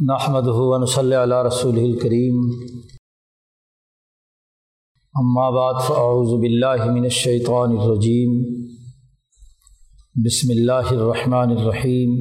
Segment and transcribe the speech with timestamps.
[0.00, 2.48] نحمد ہُون صلی اللہ رسول الکریم
[5.54, 8.42] بعد فاعوذ باللہ من الشیطان الرجیم
[10.24, 12.18] بسم اللہ الرحمن الرحیم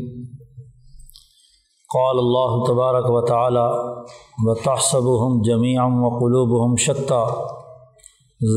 [1.94, 3.68] قال اللہ تبارک و تعالی
[4.38, 7.26] و تحصبهم جميعا وقلوبهم شتى.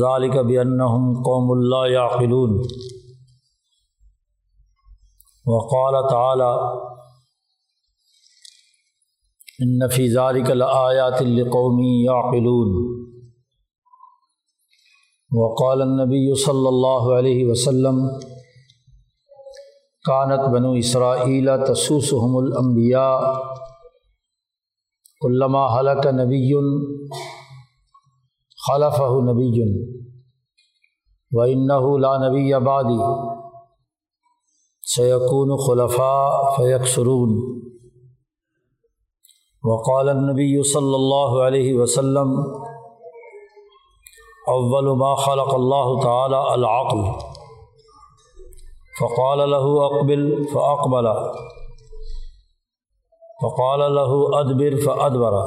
[0.01, 2.59] ذلك بأنهم قوم لا يعقلون.
[5.45, 6.79] وقال تعالی
[9.59, 12.69] نفی ذالک الآیات القومی یعقلون
[15.31, 17.99] وقال النبی صلی اللہ علیہ وسلم
[20.05, 23.17] کانت بنو اسرائیل تسوسحم الانبیاء
[25.21, 26.41] علامہ حلق نبی
[28.59, 29.51] خلف نبی
[31.31, 32.99] و لا نبی آبادی
[34.83, 37.35] سیقون خلفاء فیق سرون
[39.63, 42.29] وقال النبی صلی اللہ علیہ وسلم
[44.47, 47.03] اول ما خلق اللہ تعالیٰ العقل.
[48.99, 51.05] فقال له اقبل فاقبل
[53.43, 55.37] فقال له ادبر فادبر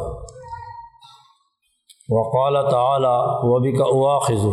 [2.11, 4.47] وقال تعالیٰ وبك اواخذ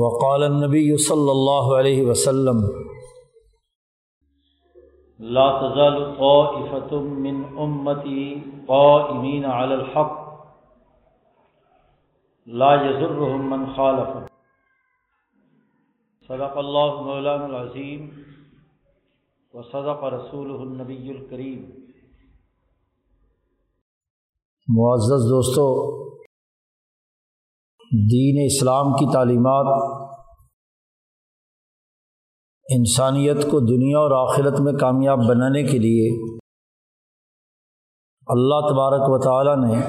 [0.00, 2.60] وقال النبی صلی اللہ علیہ وسلم
[5.20, 8.22] لا تزال طائفة من امتی
[8.66, 10.12] قائمین علی الحق.
[12.46, 14.14] لا يزرهم من خالف
[16.28, 18.08] صدق اللہ مولانا العظیم
[19.54, 21.62] و صدق رسول النبی الکریم
[24.68, 25.66] معزز دوستو،
[28.10, 29.99] دین اسلام کی تعلیمات
[32.70, 36.36] انسانیت کو دنیا اور آخرت میں کامیاب بنانے کے لیے
[38.26, 39.80] اللہ تبارک و تعالیٰ نے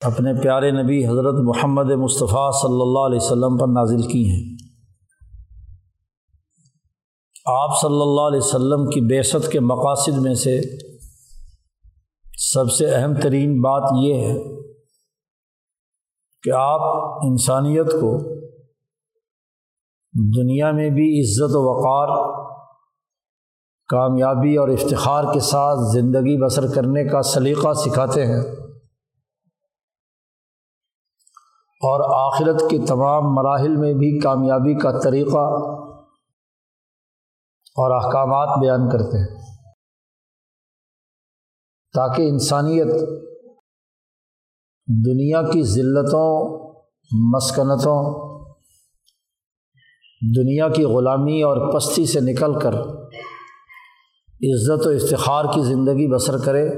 [0.00, 4.56] اپنے پیارے نبی حضرت محمد مصطفیٰ صلی اللہ علیہ وسلم پر نازل کی ہیں۔
[7.46, 10.60] آپ صلی اللہ علیہ وسلم کی بیست کے مقاصد میں سے
[12.52, 14.38] سب سے اہم ترین بات یہ ہے
[16.42, 16.80] کہ آپ
[17.22, 18.39] انسانیت کو
[20.12, 22.08] دنیا میں بھی عزت و وقار،
[23.88, 28.40] کامیابی اور افتخار کے ساتھ زندگی بسر کرنے کا سلیقہ سکھاتے ہیں۔
[31.82, 35.70] اور آخرت کے تمام مراحل میں بھی کامیابی کا طریقہ
[37.76, 39.40] اور احکامات بیان کرتے ہیں۔
[41.94, 42.86] تاکہ انسانیت
[45.04, 46.58] دنیا کی ذلتوں،
[47.12, 48.29] مسکنتوں
[50.36, 52.74] دنیا کی غلامی اور پستی سے نکل کر
[54.42, 56.68] عزت و افتخار کی زندگی بسر کرے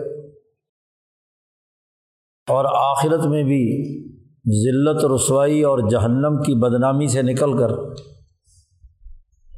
[2.49, 3.63] اور آخرت میں بھی
[4.65, 7.71] ذلت، رسوائی اور جہنم کی بدنامی سے نکل کر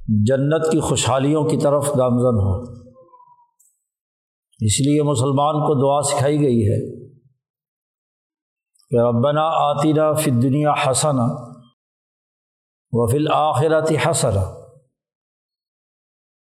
[0.08, 2.62] جنت کی خوشحالیوں کی طرف گامزن ہو۔
[4.60, 7.06] اس لیے مسلمان کو دعا سکھائی گئی ہے
[8.90, 11.53] کہ ربنا آتینا فی دنیا حسنا
[12.96, 14.36] وفیل آخرات حسر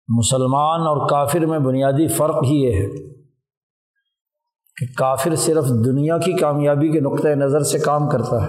[0.08, 3.14] مسلمان اور کافر میں بنیادی فرق ہی یہ ہے
[4.76, 8.48] کہ کافر صرف دنیا کی کامیابی کے نقطۂ نظر سے کام کرتا ہے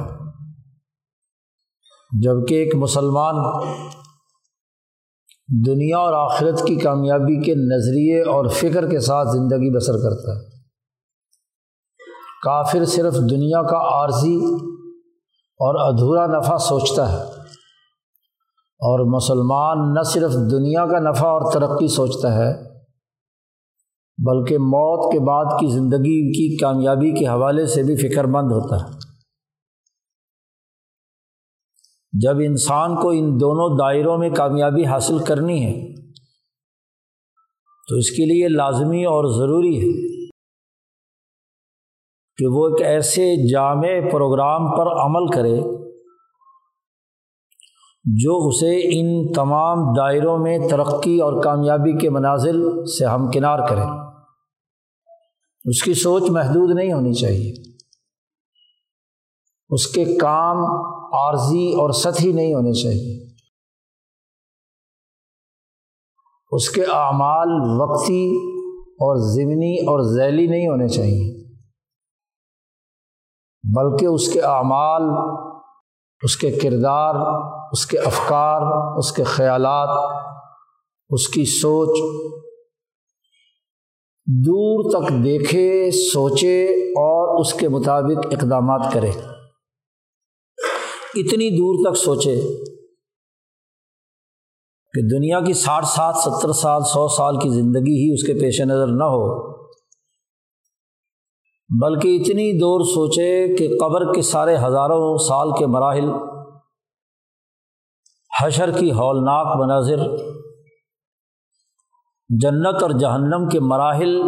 [2.22, 3.35] جبکہ ایک مسلمان
[5.66, 10.46] دنیا اور آخرت کی کامیابی کے نظریے اور فکر کے ساتھ زندگی بسر کرتا ہے۔
[12.44, 14.35] کافر صرف دنیا کا عارضی
[15.59, 17.34] اور ادھورا نفع سوچتا ہے۔
[18.85, 22.51] اور مسلمان نہ صرف دنیا کا نفع اور ترقی سوچتا ہے،
[24.18, 28.75] بلکہ موت کے بعد کی زندگی کی کامیابی کے حوالے سے بھی فکر مند ہوتا
[28.75, 29.03] ہے۔
[32.14, 35.73] جب انسان کو ان دونوں دائروں میں کامیابی حاصل کرنی ہے،
[37.88, 39.93] تو اس کے لیے لازمی اور ضروری ہے
[42.38, 45.74] کہ وہ ایک ایسے جامع پروگرام پر عمل کرے
[48.05, 53.81] جو اسے ان تمام دائروں میں ترقی اور کامیابی کے منازل سے ہمکنار کرے
[55.66, 57.53] اس کی سوچ محدود نہیں ہونی چاہیے۔
[59.69, 60.57] اس کے کام
[61.13, 63.35] عارضی اور سطحی نہیں ہونے چاہیے۔
[66.52, 67.47] اس کے اعمال
[67.81, 68.35] وقتی
[68.75, 71.46] اور ضمنی اور ذیلی نہیں ہونے چاہیے۔
[73.75, 75.02] بلکہ اس کے اعمال
[76.23, 77.16] اس کے کردار،
[77.72, 78.62] اس کے افکار،
[78.97, 80.12] اس کے خیالات،
[81.09, 81.90] اس کی سوچ
[84.28, 89.09] دور تک دیکھے، سوچے اور اس کے مطابق اقدامات کرے۔
[91.16, 92.35] اتنی دور تک سوچے
[94.94, 98.62] کہ دنیا کی ساٹھ سات، ستر سال، سو سال کی زندگی ہی اس کے پیش
[98.62, 99.54] نظر نہ ہو۔
[101.70, 106.09] بلکہ اتنی دور سوچے کہ قبر کے سارے ہزاروں سال کے مراحل،
[108.41, 110.17] حشر کی ہولناک مناظر،
[112.29, 114.22] جنت اور جہنم کے مراحل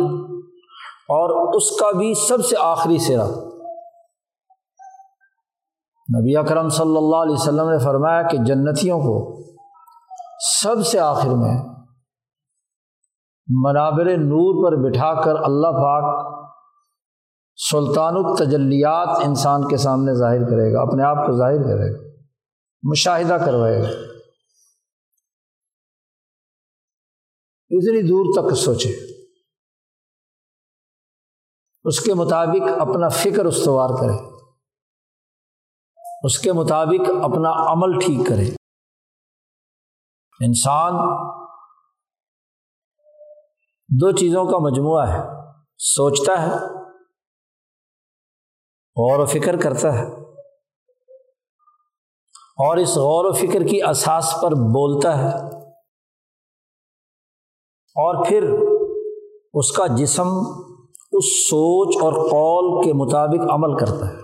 [1.10, 3.28] اور اس کا بھی سب سے آخری سرا۔
[6.10, 9.16] نبی اکرم صلی اللہ علیہ وسلم نے فرمایا کہ جنتیوں کو
[10.64, 11.56] سب سے آخر میں
[13.48, 16.27] منابر نور پر بٹھا کر اللہ پاک
[17.72, 22.24] سلطان التجلیات انسان کے سامنے ظاہر کرے گا، اپنے آپ کو ظاہر کرے گا،
[22.84, 23.90] مشاہدہ کروائے گا۔
[27.70, 28.90] اتنی دور تک سوچے۔
[31.84, 34.38] اس کے مطابق اپنا فکر استوار کرے۔
[36.24, 38.48] اس کے مطابق اپنا عمل ٹھیک کرے۔
[40.46, 40.94] انسان
[43.88, 45.20] دو چیزوں کا مجموعہ ہے،
[45.78, 46.87] سوچتا ہے
[48.98, 50.04] غور و فکر کرتا ہے۔
[52.58, 55.38] اور اس غور و فکر کی اساس پر بولتا ہے۔
[57.96, 58.50] اور پھر
[59.54, 60.28] اس کا جسم
[61.12, 64.16] اس سوچ اور قول کے مطابق عمل کرتا ہے۔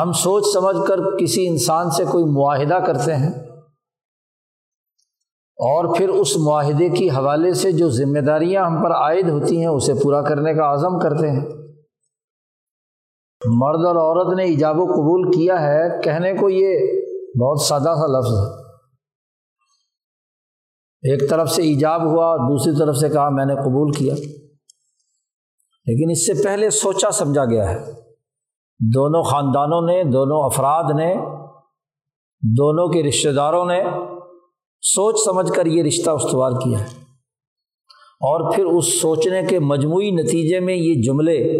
[0.00, 3.32] ہم سوچ سمجھ کر کسی انسان سے کوئی معاہدہ کرتے ہیں۔
[5.40, 9.66] اور پھر اس معاہدے کی حوالے سے جو ذمہ داریاں ہم پر عائد ہوتی ہیں،
[9.66, 11.63] اسے پورا کرنے کا عزم کرتے ہیں۔
[13.46, 16.78] مرد اور عورت نے ایجاب و قبول کیا ہے، کہنے کو یہ
[17.40, 18.64] بہت سادہ سا لفظ ہے۔
[21.10, 24.14] ایک طرف سے ایجاب ہوا، دوسری طرف سے کہا میں نے قبول کیا۔
[25.84, 27.78] لیکن اس سے پہلے سوچا سمجھا گیا ہے۔
[28.94, 31.14] دونوں خاندانوں نے، دونوں افراد نے،
[32.42, 33.84] دونوں کے رشتہ داروں نے
[34.82, 36.86] سوچ سمجھ کر یہ رشتہ استوار کیا ہے۔
[38.20, 41.58] اور پھر اس سوچنے کے مجموعی نتیجے میں یہ جملے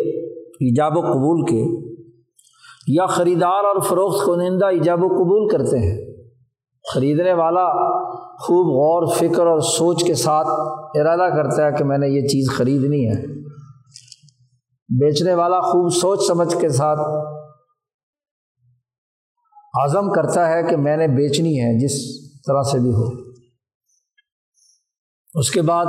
[0.60, 1.64] ایجاب و قبول کے،
[2.86, 6.14] یا خریدار اور فروخت کنندہ ایجاب و قبول کرتے ہیں۔
[6.94, 7.64] خریدنے والا
[8.36, 10.48] خوب غور، فکر اور سوچ کے ساتھ
[10.98, 13.26] ارادہ کرتا ہے کہ میں نے یہ چیز خریدنی ہے۔
[15.00, 17.00] بیچنے والا خوب سوچ سمجھ کے ساتھ
[19.84, 23.30] عزم کرتا ہے کہ میں نے بیچنی ہے، جس طرح سے بھی ہو۔
[25.34, 25.86] اس کے بعد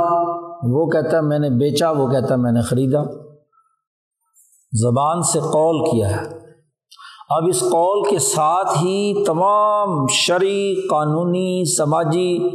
[0.63, 3.24] وہ کہتا ہے میں نے بیچا، وہ کہتا ہے میں نے خریدا۔
[4.81, 6.25] زبان سے قول کیا ہے۔
[7.29, 12.49] اب اس قول کے ساتھ ہی تمام شرعی، قانونی، سماجی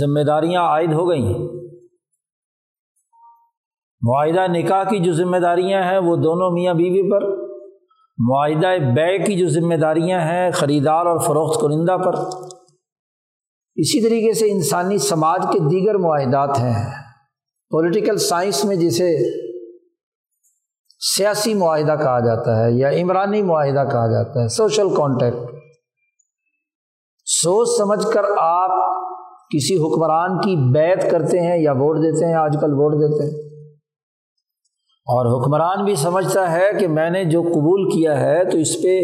[0.00, 1.48] ذمہ داریاں عائد ہو گئی ہیں
[4.02, 7.36] معاہدہ نکاح کی جو ذمہ داریاں ہیں، وہ دونوں میاں بیوی پر۔
[8.18, 12.14] معاہدہ بے کی جو ذمہ داریاں ہیں، خریدار اور فروخت کنندہ پر۔
[13.74, 16.94] اسی طریقے سے انسانی، سماج کے دیگر معاہدات ہیں۔
[17.70, 19.16] پولیٹیکل سائنس میں جسے
[20.98, 25.36] سیاسی معاہدہ کہا جاتا ہے یا عمرانی معاہدہ کہا جاتا ہے، سوشل کانٹیکٹ۔
[27.24, 28.70] سوچ سمجھ کر آپ
[29.54, 33.48] کسی حکمران کی بیت کرتے ہیں یا ووٹ دیتے ہیں، آج کل ووٹ دیتے ہیں۔
[35.10, 39.00] اور حکمران بھی سمجھتا ہے کہ میں نے جو قبول کیا ہے تو اس پہ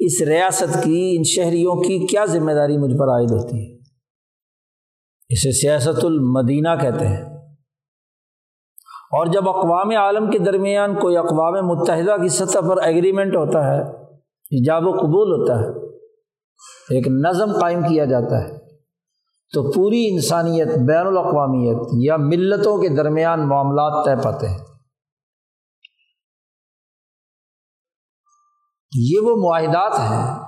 [0.00, 3.76] اس ریاست کی، ان شہریوں کی کیا ذمہ داری مجھ پر عائد ہوتی ہے؟
[5.28, 7.29] اسے سیاست المدینہ کہتے ہیں۔
[9.12, 13.80] اور جب اقوام عالم کے درمیان کوئی اقوام متحدہ کی سطح پر ایگریمنٹ ہوتا ہے
[14.52, 15.68] ایجاب و قبول ہوتا ہے،
[16.90, 18.58] ایک نظم قائم کیا جاتا ہے،
[19.52, 24.58] تو پوری انسانیت، بین الاقوامیت یا ملتوں کے درمیان معاملات طے پاتے ہیں۔
[28.92, 30.38] یہ وہ معاہدات ہیں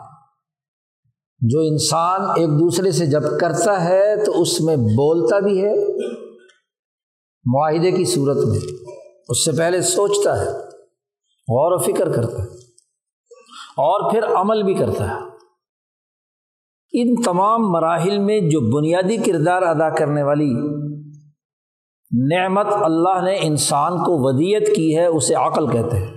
[1.41, 5.75] جو انسان ایک دوسرے سے جب کرتا ہے تو اس میں بولتا بھی ہے
[7.45, 8.59] معاہدے کی صورت میں
[9.29, 10.51] اس سے پہلے سوچتا ہے،
[11.49, 12.49] غور و فکر کرتا ہے،
[13.77, 15.33] اور پھر عمل بھی کرتا ہے۔
[16.93, 20.53] ان تمام مراحل میں جو بنیادی کردار ادا کرنے والی
[22.35, 26.15] نعمت اللہ نے انسان کو ودیت کی ہے، اسے عقل کہتے ہیں۔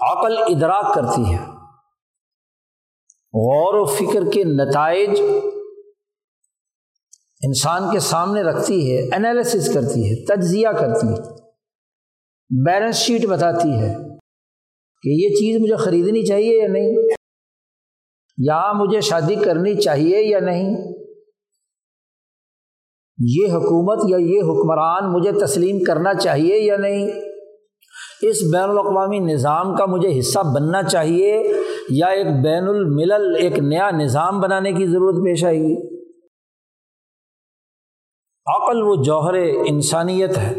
[0.00, 1.38] عقل ادراک کرتی ہے۔
[3.34, 5.20] غور و فکر کے نتائج
[7.42, 11.42] انسان کے سامنے رکھتی ہے انالیسس کرتی ہے، تجزیہ کرتی ہے
[12.64, 13.94] بیلنس شیٹ بتاتی ہے
[15.02, 16.96] کہ یہ چیز مجھے خریدنی چاہیے یا نہیں؟
[18.38, 20.76] یا مجھے شادی کرنی چاہیے یا نہیں؟
[23.18, 27.08] یہ حکومت یا یہ حکمران مجھے تسلیم کرنا چاہیے یا نہیں؟
[28.22, 31.42] اس بین الاقوامی نظام کا مجھے حصہ بننا چاہیے
[31.90, 35.91] یا ایک بین الملل، ایک نیا نظام بنانے کی ضرورت پیش آئے گی؟
[38.46, 39.34] عقل و جوہر
[39.66, 40.54] انسانیت ہے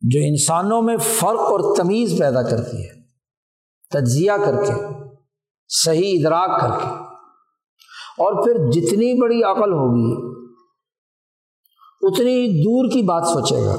[0.00, 3.00] جو انسانوں میں فرق اور تمیز پیدا کرتی ہے،
[3.90, 4.72] تجزیہ کر کے
[5.68, 6.88] صحیح ادراک کر کے
[8.18, 10.12] اور پھر جتنی بڑی عقل ہوگی،
[12.02, 13.76] اتنی دور کی بات سوچے گا۔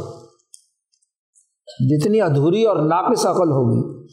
[1.80, 4.08] جتنی ادھوری اور ناقص عقل ہوگی،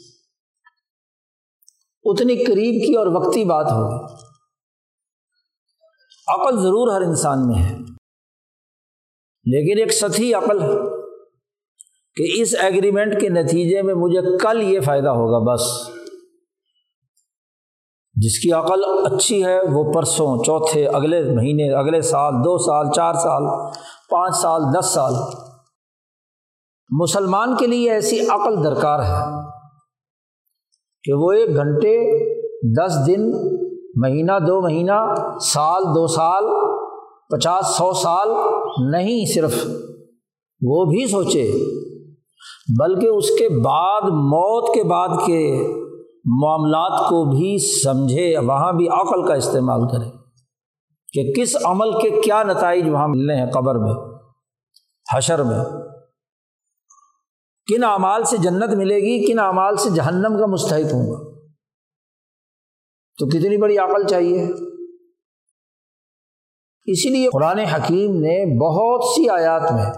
[2.04, 4.27] اتنی قریب کی اور وقتی بات ہوگی۔
[6.28, 7.76] عقل ضرور ہر انسان میں ہے۔
[9.44, 10.74] لیکن ایک سطحی عقل ہے
[12.14, 15.60] کہ اس ایگریمنٹ کے نتیجے میں مجھے کل یہ فائدہ ہوگا بس۔
[18.14, 23.14] جس کی عقل اچھی ہے، وہ پرسوں چوتھے، اگلے مہینے، اگلے سال، دو سال، چار
[23.14, 23.72] سال،
[24.10, 25.12] پانچ سال، دس سال۔
[26.90, 29.24] مسلمان کے لیے ایسی عقل درکار ہے
[31.04, 31.96] کہ وہ ایک گھنٹے،
[32.74, 33.32] دس دن
[34.02, 36.44] مہینہ، دو مہینہ، سال، دو سال،
[37.30, 38.28] پچاس، سو سال،
[38.90, 39.54] نہیں صرف۔
[40.62, 41.52] وہ بھی سوچے۔
[42.78, 45.60] بلکہ اس کے بعد، موت کے بعد کے
[46.42, 50.10] معاملات کو بھی سمجھے۔ وہاں بھی عقل کا استعمال کرے۔
[51.12, 53.94] کہ کس عمل کے کیا نتائج وہاں ملنے ہیں قبر میں،
[55.16, 55.64] حشر میں۔
[57.66, 61.27] کن اعمال سے جنت ملے گی، کن اعمال سے جہنم کا مستحق ہوں گا۔
[63.18, 64.42] تو کتنی بڑی عقل چاہیے؟
[66.86, 69.92] اسی لیے قرآن حکیم نے بہت سی آیات میں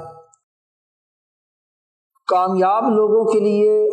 [2.26, 3.90] کامیاب لوگوں کے لیے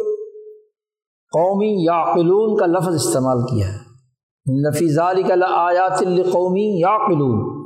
[1.34, 3.88] قومی یا قلون کا لفظ استعمال کیا ہے۔
[4.69, 7.57] نفیز علی کا آیات القومی یا قلون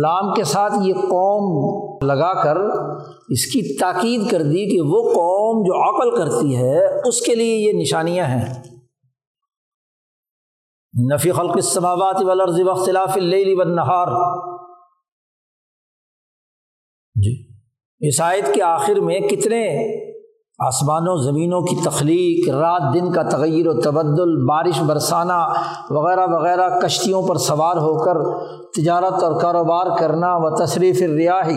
[0.00, 2.56] لام کے ساتھ یہ قوم لگا کر
[3.28, 7.56] اس کی تاکید کر دی کہ وہ قوم جو عقل کرتی ہے، اس کے لیے
[7.56, 8.69] یہ نشانیاں ہیں۔
[11.12, 14.08] نفی خلق السماوات والارض واختلاف اللیل والنہار
[17.14, 17.50] جی۔
[18.08, 19.90] اس آیت کے آخر میں کتنے
[20.58, 25.52] آسمانوں، زمینوں کی تخلیق، رات دن کا تغیر و تبدل، بارش برسانہ
[25.90, 31.56] وغیرہ وغیرہ کشتیوں پر سوار ہو کر تجارت اور کاروبار کرنا و تصریف ریاحی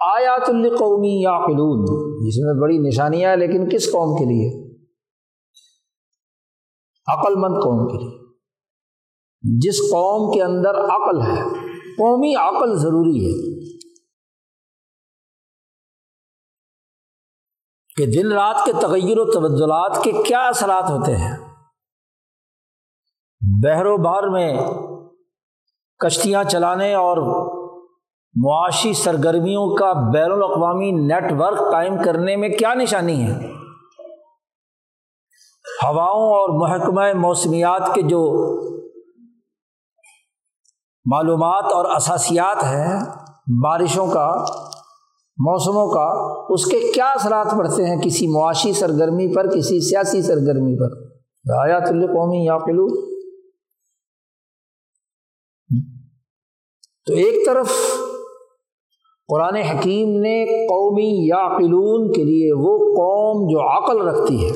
[0.00, 1.84] آیات القومی یا قلون
[2.26, 4.72] جس میں بڑی نشانیاں ہیں لیکن کس قوم کے لیے؟
[7.06, 8.21] عقل مند قوم کے لیے۔
[9.42, 11.42] جس قوم کے اندر عقل ہے،
[11.74, 13.62] قومی عقل ضروری ہے
[17.96, 21.36] کہ دن رات کے تغیر و تبدلات کے کیا اثرات ہوتے ہیں۔
[23.62, 24.56] بحر و بہر میں
[26.06, 27.16] کشتیاں چلانے اور
[28.34, 33.52] معاشی سرگرمیوں کا بین الاقوامی نیٹ ورک قائم کرنے میں کیا نشانی ہے؟
[35.82, 38.22] ہواؤں اور محکمہ موسمیات کے جو
[41.04, 42.98] معلومات اور اثاسیات ہیں
[43.62, 44.26] بارشوں کا،
[45.38, 46.04] موسموں کا،
[46.54, 51.00] اس کے کیا اثرات پڑتے ہیں کسی معاشی سرگرمی پر، کسی سیاسی سرگرمی پر؟
[51.60, 52.86] آیات قومی یا پلو
[57.06, 57.72] تو ایک طرف
[59.28, 64.50] قرآن حکیم نے قومی یا قلون کے لیے وہ قوم جو عقل رکھتی ہے،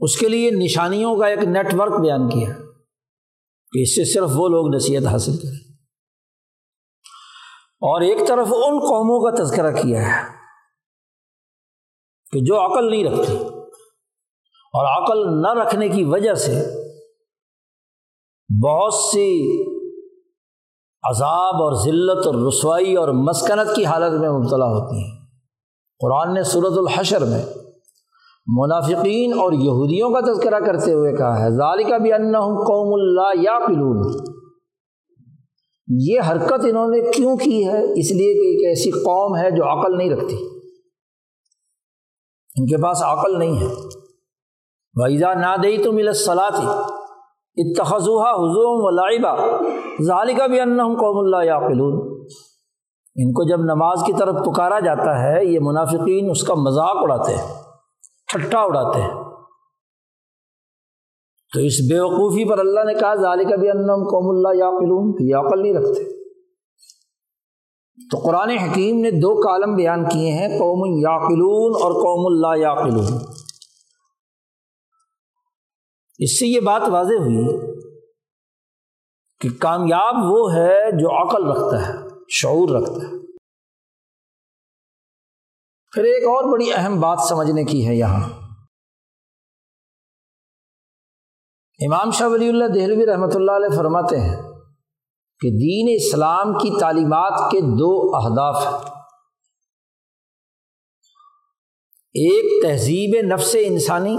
[0.00, 2.67] اس کے لیے نشانیوں کا ایک نیٹ ورک بیان کیا۔ ہے
[3.72, 5.68] کہ اس سے صرف وہ لوگ نصیحت حاصل کریں۔
[7.80, 10.28] اور ایک طرف ان قوموں کا تذکرہ کیا ہے
[12.32, 13.36] کہ جو عقل نہیں رکھتی
[14.72, 16.52] اور عقل نہ رکھنے کی وجہ سے
[18.64, 19.62] بہت سی
[21.10, 25.26] عذاب اور ذلت اور رسوائی اور مسکنت کی حالت میں مبتلا ہوتی ہیں۔
[25.98, 27.46] قرآن نے صورت الحشر میں
[28.48, 32.30] منافقین اور یہودیوں کا تذکرہ کرتے ہوئے کہا ہے ظالقہ بھی ان
[58.28, 59.10] ٹھٹا اڑاتے ہیں۔
[61.54, 64.70] تو اس بے وقوفی پر اللہ نے کہا ظالقہ بھی ان قوم اللہ یا
[65.20, 66.18] یہ عقل نہیں رکھتے۔
[68.10, 73.18] تو قرآن حکیم نے دو کالم بیان کیے ہیں، قوم یاقلون اور قوم اللہ یاقلون۔
[76.18, 77.60] اس سے یہ بات واضح ہوئی
[79.40, 81.94] کہ کامیاب وہ ہے جو عقل رکھتا ہے،
[82.28, 83.27] شعور رکھتا ہے۔
[85.92, 88.24] پھر ایک اور بڑی اہم بات سمجھنے کی ہے یہاں۔
[91.86, 94.36] امام شاہ ولی اللہ دہلوی رحمۃ اللہ علیہ فرماتے ہیں
[95.40, 98.94] کہ دین اسلام کی تعلیمات کے دو اہداف ہیں۔
[102.14, 104.16] ایک تہذیب نفس انسانی،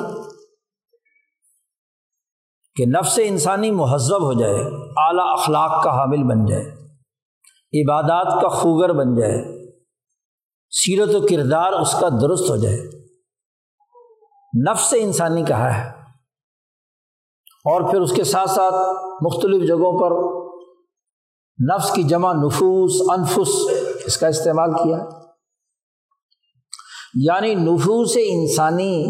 [2.75, 4.59] کہ نفس انسانی مہذب ہو جائے،
[5.07, 6.63] اعلیٰ اخلاق کا حامل بن جائے،
[7.83, 9.58] عبادات کا خوگر بن جائے۔
[10.71, 12.77] سیرت و کردار اس کا درست ہو جائے۔
[14.71, 15.89] نفس انسانی کہا ہے۔
[17.65, 18.75] اور پھر اس کے ساتھ ساتھ
[19.23, 20.39] مختلف جگہوں پر
[21.73, 23.49] نفس کی جمع نفوس، انفس
[24.05, 24.97] اس کا استعمال کیا۔
[27.21, 29.05] یعنی نفوس انسانی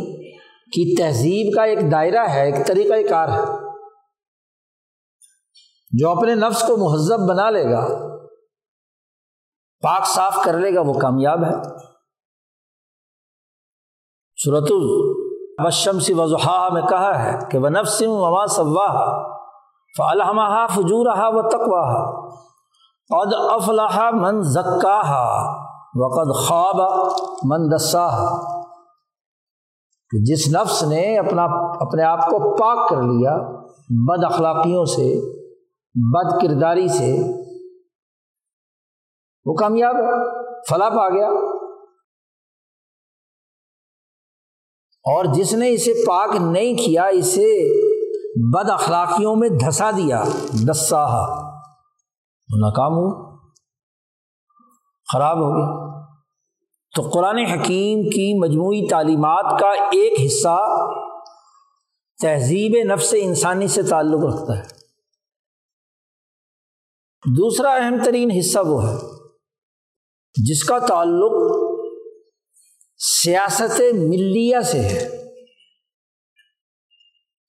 [0.65, 3.69] کی تہذیب کا ایک دائرہ ہے، ایک طریقۂ کار ہے۔
[5.91, 8.18] جو اپنے نفس کو مہذب بنا لے گا۔
[9.81, 11.53] پاک صاف کر لے گا، وہ کامیاب ہے۔
[14.43, 19.23] صورت البشم سی وضحا میں کہا ہے کہ وہ نفسم وما صواہ
[19.97, 22.11] فلحمہ فجور و تقواہ
[23.09, 24.99] قد افلاح من ذکا
[25.95, 26.81] وقد خواب
[27.43, 28.09] من دسا
[30.11, 31.43] کہ جس نفس نے اپنا،
[31.79, 33.37] اپنے آپ کو پاک کر لیا،
[33.89, 35.35] بد اخلاقیوں سے،
[35.95, 37.38] بد کرداری سے
[39.49, 39.95] وہ کامیاب
[40.69, 41.29] فلاں پا گیا۔
[44.99, 47.79] اور جس نے اسے پاک نہیں کیا، اسے
[48.53, 50.23] بد اخلاقیوں میں دھسا دیا۔
[50.67, 53.37] دسا وہ ناکام ہوا۔
[55.13, 55.99] خراب ہو گیا۔
[56.95, 60.67] تو قرآن حکیم کی مجموعی تعلیمات کا ایک حصہ
[62.21, 64.63] تہذیب نفس انسانی سے تعلق رکھتا ہے۔
[67.37, 69.18] دوسرا اہم ترین حصہ وہ ہے۔
[70.35, 71.31] جس کا تعلق
[72.97, 75.09] سیاست ملیہ سے ہے۔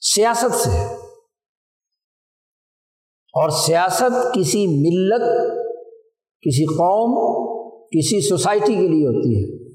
[0.01, 0.95] سیاست سے۔ ہے
[3.33, 5.23] اور سیاست کسی ملت،
[6.40, 7.40] کسی قوم،
[7.87, 9.73] کسی سوسائٹی کے لیے ہوتی ہے۔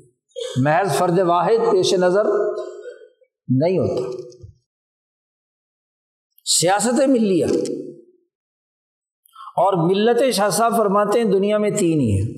[0.58, 2.24] محض فرد واحد پیش نظر
[3.48, 4.18] نہیں ہوتا۔
[6.46, 7.46] سیاست ملیہ۔
[9.58, 12.34] اور ملت شاہ صاحب فرماتے ہیں دنیا میں تین ہی ہیں۔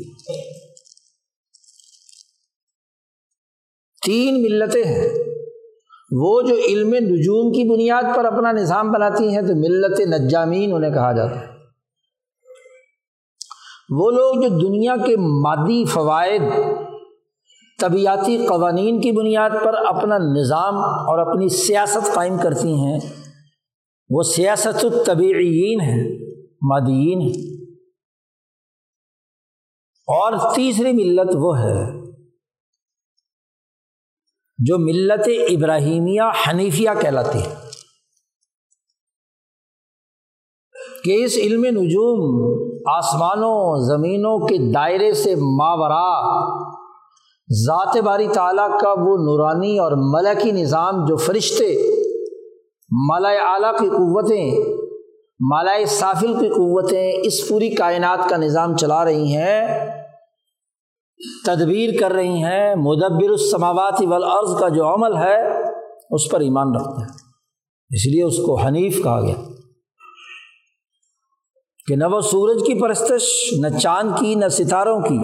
[4.06, 5.10] تین ملتیں ہیں۔
[6.12, 10.92] وہ جو علم نجوم کی بنیاد پر اپنا نظام بناتی ہیں، تو ملت نجامین انہیں
[10.92, 11.46] کہا جاتا ہے۔
[13.90, 16.42] وہ لوگ جو دنیا کے مادی فوائد،
[17.80, 23.00] طبیعتی قوانین کی بنیاد پر اپنا نظام اور اپنی سیاست قائم کرتی ہیں،
[24.10, 26.18] وہ سیاست الطبعین ہیں،
[26.62, 27.64] مادیین ہیں۔
[30.08, 32.07] اور تیسری ملت وہ ہے۔
[34.58, 37.56] جو ملت ابراہیمیہ حنیفیہ کہلاتی ہے۔
[41.04, 42.48] کہ اس علم نجوم
[42.96, 46.08] آسمانوں، زمینوں کے دائرے سے ماورا،
[47.52, 51.92] ذات باری تعالیٰ کا وہ نورانی اور ملکی نظام جو فرشتے
[53.10, 54.74] مالا اعلیٰ کی قوتیں
[55.40, 59.78] مالائے سافل کی قوتیں اس پوری کائنات کا نظام چلا رہی ہیں
[61.46, 65.64] تدبیر کر رہی ہیں، مدبر السماواتی والارض کا جو عمل ہے،
[66.10, 67.10] اس پر ایمان رکھتے ہیں۔
[67.90, 69.36] اس لیے اس کو حنیف کہا گیا۔
[71.86, 75.18] کہ نہ وہ سورج کی پرستش، نہ چاند کی، نہ ستاروں کی،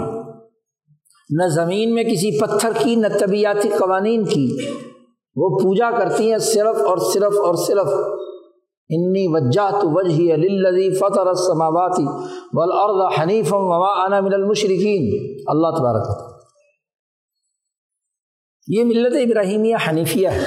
[1.29, 4.57] نہ زمین میں کسی پتھر کی، نہ طبیعتی قوانین کی۔
[5.35, 7.87] وہ پوجا کرتی ہیں صرف اور صرف اور صرف۔
[8.89, 12.03] انی وجہ تو وجہ علی فطر السماواتی
[12.53, 16.33] والارض حنیف وما انا من المشرقین اللہ تبارک
[18.67, 20.41] یہ ملت ابراہیمیہ حنیفیہ ہے۔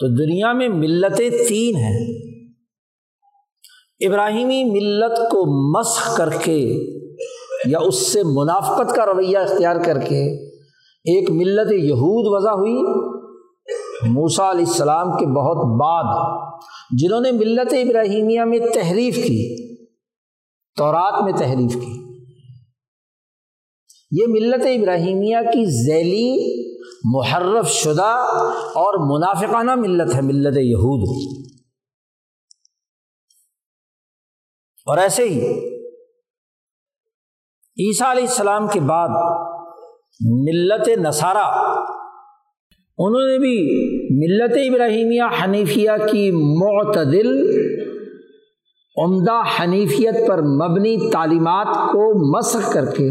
[0.00, 2.14] تو دنیا میں ملتیں تین ہیں۔
[4.06, 6.86] ابراہیمی ملت کو مسخ کر کے
[7.66, 10.50] یا اس سے منافقت کا رویہ اختیار کر کے
[11.04, 13.04] ایک ملت یہود وضع ہوئی۔
[14.08, 16.14] موسا علیہ السلام کے بہت بعد
[16.90, 19.74] جنہوں نے ملت ابراہیمیہ میں تحریف کی،
[20.76, 22.04] تورات میں تحریف کی۔
[24.10, 26.64] یہ ملت ابراہیمیہ کی ذیلی،
[27.04, 28.26] محرف شدہ
[28.58, 31.34] اور منافقانہ ملت ہے، ملت یہود۔
[34.86, 35.40] اور ایسے ہی
[37.78, 39.08] عیسیٰ علیہ السلام کے بعد
[40.20, 41.73] ملت نصارہ
[42.98, 43.56] انہوں نے بھی
[44.10, 47.50] ملت ابراہیمیہ حنیفیہ کی معتدل
[48.96, 53.10] عمدہ حنیفیت پر مبنی تعلیمات کو مسخ کر کے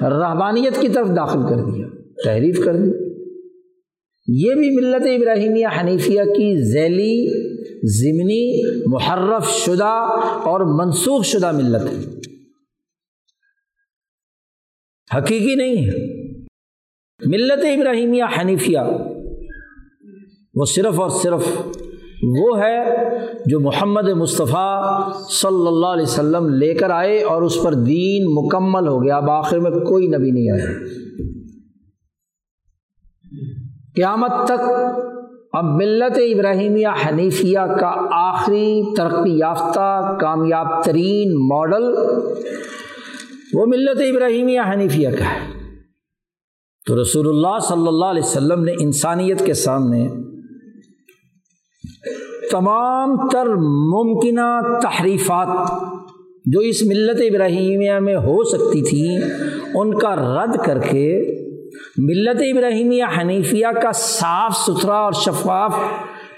[0.00, 1.86] رحبانیت کی طرف داخل کر دیا،
[2.24, 2.90] تحریف کر دی۔
[4.28, 7.44] یہ بھی ملت ابراہیمیہ حنیفیہ کی ذیلی،
[8.00, 10.06] ضمنی، محرف شدہ
[10.44, 11.98] اور منسوخ شدہ ملت ہے۔
[15.18, 16.23] حقیقی نہیں ہے۔
[17.22, 18.78] ملت ابراہیمیہ حنیفیہ۔
[20.54, 21.42] وہ صرف اور صرف
[22.22, 22.84] وہ ہے
[23.46, 24.82] جو محمد مصطفیٰ
[25.30, 29.30] صلی اللہ علیہ وسلم لے کر آئے اور اس پر دین مکمل ہو گیا۔ اب
[29.30, 30.72] آخر میں کوئی نبی نہیں آیا۔
[33.96, 34.70] قیامت تک
[35.52, 41.84] اب ملت ابراہیمیہ حنیفیہ کا آخری ترقی یافتہ کامیاب ترین ماڈل
[43.54, 45.53] وہ ملت ابراہیمیہ حنیفیہ کا ہے۔
[46.86, 50.08] تو رسول اللہ صلی اللہ علیہ وسلم نے انسانیت کے سامنے
[52.50, 55.82] تمام تر ممکنہ تحریفات
[56.44, 59.18] جو اس ملت ابراہیمیہ میں ہو سکتی تھیں
[59.74, 61.22] ان کا رد کر کے
[61.98, 65.74] ملت ابراہیمیہ حنیفیہ کا صاف ستھرا اور شفاف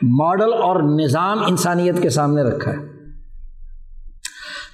[0.03, 2.79] ماڈل اور نظام انسانیت کے سامنے رکھا ہے۔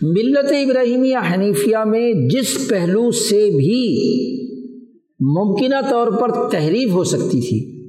[0.00, 4.41] ملت ابراہیمیہ حنیفیہ میں جس پہلو سے بھی
[5.24, 7.82] ممکنہ طور پر تحریف ہو سکتی تھی۔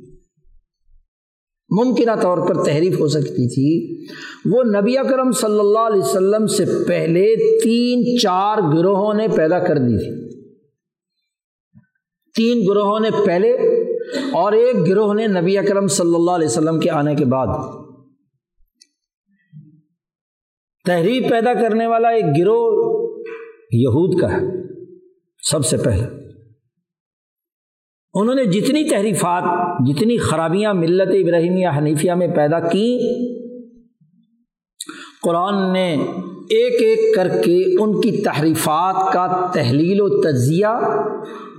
[1.70, 4.04] ممکنہ طور پر تحریف ہو سکتی تھی۔
[4.46, 9.78] وہ نبی اکرم صلی اللہ علیہ وسلم سے پہلے تین چار گروہوں نے پیدا کر
[9.78, 10.34] دی تھی۔
[12.36, 13.52] تین گروہوں نے پہلے
[14.32, 17.48] اور ایک گروہ نے نبی اکرم صلی اللہ علیہ وسلم کے آنے کے بعد۔
[20.86, 22.94] تحریف پیدا کرنے والا ایک گروہ
[23.72, 24.42] یہود کا ہے،
[25.52, 26.23] سب سے پہلے۔
[28.14, 29.44] انہوں نے جتنی تحریفات،
[29.86, 33.00] جتنی خرابیاں ملت ابراہیمیہ حنیفیہ میں پیدا کی،
[35.24, 35.94] قرآن نے
[36.50, 40.68] ایک ایک کر کے ان کی تحریفات کا تحلیل و تجزیہ،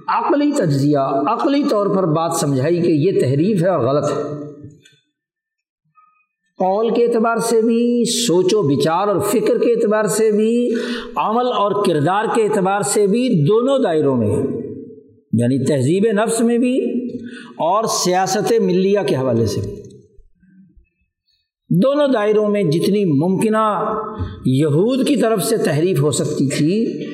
[0.09, 4.23] عقلی تجزیہ، عقلی طور پر بات سمجھائی کہ یہ تحریف ہے اور غلط ہے۔
[6.59, 10.75] قول کے اعتبار سے بھی، سوچ و بچار اور فکر کے اعتبار سے بھی،
[11.17, 14.64] عمل اور کردار کے اعتبار سے بھی دونوں دائروں میں
[15.39, 16.79] یعنی تہذیب نفس میں بھی
[17.59, 19.85] اور سیاست ملیہ کے حوالے سے بھی۔
[21.83, 23.95] دونوں دائروں میں جتنی ممکنہ
[24.47, 27.05] یہود کی طرف سے تحریف ہو سکتی تھی،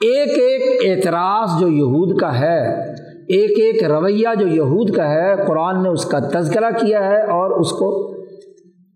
[0.00, 2.90] ایک ایک اعتراض جو یہود کا ہے،
[3.28, 7.60] ایک ایک رویہ جو یہود کا ہے، قرآن نے اس کا تذکرہ کیا ہے اور
[7.60, 8.14] اس کو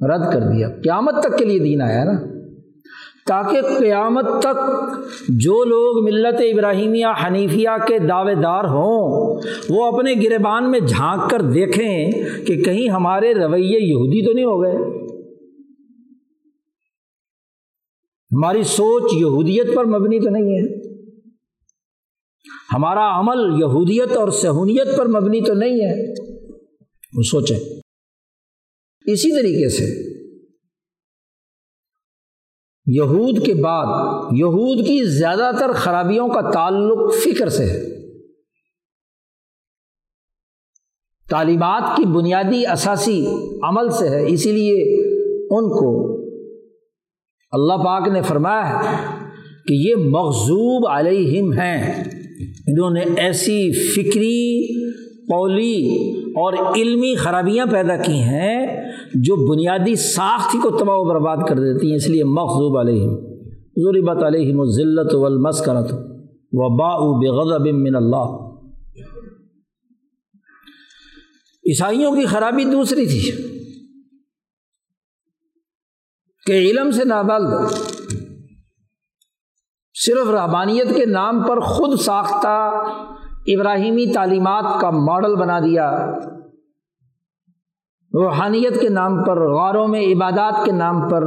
[0.09, 2.40] رد کر دیا۔ قیامت تک کے لیے دین آیا نا؟
[3.31, 4.57] تاکہ قیامت تک
[5.29, 11.43] جو لوگ ملت ابراہیمیہ حنیفیہ کے دعوے دار ہوں، وہ اپنے گربان میں جھانک کر
[11.43, 12.13] دیکھیں
[12.47, 15.01] کہ کہیں ہمارے رویے یہودی تو نہیں ہو گئے۔
[18.33, 20.91] ہماری سوچ یہودیت پر مبنی تو نہیں ہے۔
[22.73, 26.11] ہمارا عمل یہودیت اور سہونیت پر مبنی تو نہیں ہے۔
[27.17, 27.59] وہ سوچیں۔
[29.07, 30.10] اسی طریقے سے
[32.95, 33.87] یہود کے بعد،
[34.33, 38.01] یہود کی زیادہ تر خرابیوں کا تعلق فکر سے ہے۔
[41.31, 43.27] تعلیمات کی بنیادی اثاثی
[43.63, 45.01] عمل سے ہے، اسی لیے
[45.43, 46.21] ان کو
[47.51, 49.05] اللہ پاک نے فرمایا ہے
[49.67, 52.05] کہ یہ مغزوب علیہم ہیں۔
[52.67, 54.75] انہوں نے ایسی فکری
[55.27, 55.89] پولی
[56.29, 61.89] اور علمی خرابیاں پیدا کی ہیں جو بنیادی ساخت کو تباہ و برباد کر دیتی
[61.89, 63.15] ہیں، اس لیے مخضوب علیہم،
[63.77, 65.93] ضربت علیہم و ذلت والمسکنت
[66.53, 66.69] و
[67.19, 68.47] بغضب من اللہ۔
[71.65, 73.31] عیسائیوں کی خرابی دوسری تھی
[76.47, 77.73] کہ علم سے نابلد،
[79.95, 82.83] صرف رحبانیت کے نام پر خود ساختہ
[83.47, 85.91] ابراہیمی تعلیمات کا ماڈل بنا دیا۔
[88.15, 91.25] روحانیت کے نام پر، غاروں میں عبادات کے نام پر،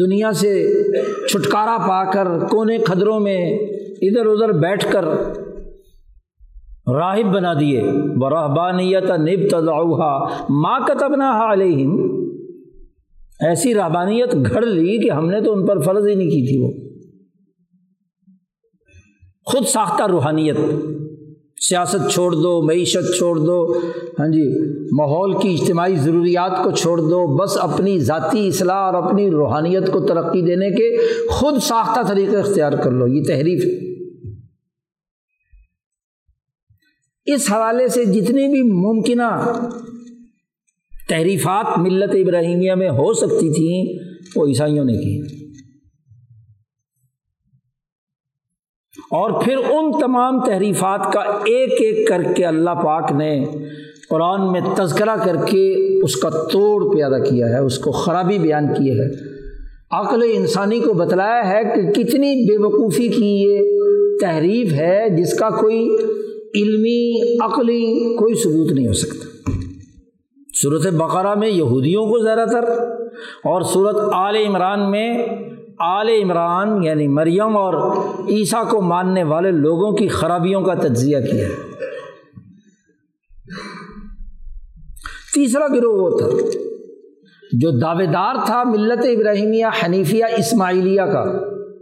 [0.00, 0.82] دنیا سے
[1.28, 3.58] چھٹکارا پا کر، کونے کھدروں میں
[4.02, 5.04] ادھر ادھر بیٹھ کر
[6.92, 7.82] راہب بنا دیے۔
[8.20, 9.84] برحبانیت نب تضاؤ
[10.50, 12.02] ماں کتبنا علیہم
[13.40, 16.58] ایسی رحبانیت گھڑ لی کہ ہم نے تو ان پر فرض ہی نہیں کی تھی
[16.62, 16.72] وہ۔
[19.46, 20.56] خود ساختہ روحانیت۔
[21.68, 23.72] سیاست چھوڑ دو، معیشت چھوڑ دو
[24.18, 24.42] ہاں جی
[24.98, 30.00] ماحول کی اجتماعی ضروریات کو چھوڑ دو، بس اپنی ذاتی اصلاح اور اپنی روحانیت کو
[30.00, 30.88] ترقی دینے کے
[31.30, 33.64] خود ساختہ طریقے اختیار کر لو، یہ تحریف
[37.26, 39.30] اس حوالے سے جتنی بھی ممکنہ
[41.08, 44.02] تحریفات ملت ابراہیمیہ میں ہو سکتی تھیں،
[44.36, 45.41] وہ عیسائیوں نے کی۔
[49.12, 53.44] اور پھر ان تمام تحریفات کا ایک ایک کر کے اللہ پاک نے
[54.10, 58.66] قرآن میں تذکرہ کر کے اس کا توڑ پیدا کیا ہے، اس کو خرابی بیان
[58.74, 59.32] کی ہے۔
[59.90, 63.60] عقل انسانی کو بتلایا ہے کہ کتنی بے وقوفی کی یہ
[64.20, 65.96] تحریف ہے جس کا کوئی
[66.54, 69.50] علمی، عقلی کوئی ثبوت نہیں ہو سکتا۔
[70.62, 72.64] صورت بقرہ میں یہودیوں کو زیادہ تر
[73.44, 75.26] اور صورت آل عمران میں
[75.84, 77.74] آل عمران یعنی مریم اور
[78.28, 81.54] عیسیٰ کو ماننے والے لوگوں کی خرابیوں کا تجزیہ کیا۔ ہے
[85.34, 86.26] تیسرا گروہ وہ تھا
[87.52, 91.24] جو دعوے دار تھا ملت ابراہیمیہ، حنیفیہ، اسماعیلیہ کا،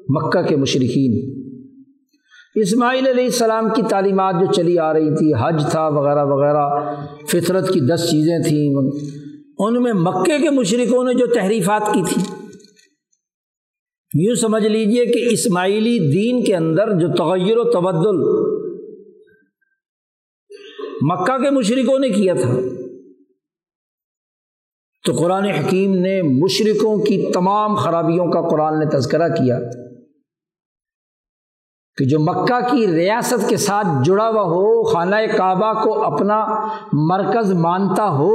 [0.08, 1.40] مکہ کے مشرقین
[2.54, 6.94] اسماعیل علیہ السلام کی تعلیمات جو چلی آ رہی تھی، حج تھا وغیرہ وغیرہ،
[7.26, 8.90] فطرت کی دس چیزیں تھیں۔
[9.58, 12.39] ان میں مکے کے مشرقوں نے جو تحریفات کی تھی
[14.14, 18.16] یوں سمجھ لیجیے کہ اسماعیلی دین کے اندر جو تغیر و تبدل
[21.02, 22.54] مکہ کے مشرقوں نے کیا تھا،
[25.04, 29.58] تو قرآن حکیم نے مشرقوں کی تمام خرابیوں کا قرآن نے تذکرہ کیا
[31.98, 36.44] کہ جو مکہ کی ریاست کے ساتھ جڑا ہوا ہو، خانہ کعبہ کو اپنا
[37.08, 38.34] مرکز مانتا ہو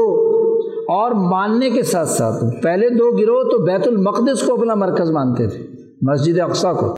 [0.87, 5.47] اور ماننے کے ساتھ ساتھ، پہلے دو گروہ تو بیت المقدس کو اپنا مرکز مانتے
[5.47, 5.67] تھے،
[6.01, 6.95] مسجد اقسا کو۔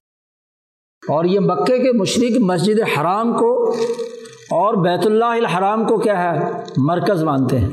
[1.08, 3.76] اور یہ مکے کے مشرق مسجد حرام کو
[4.52, 7.70] اور بیت اللہ الحرام کو کیا ہے؟ مرکز مانتے ہیں۔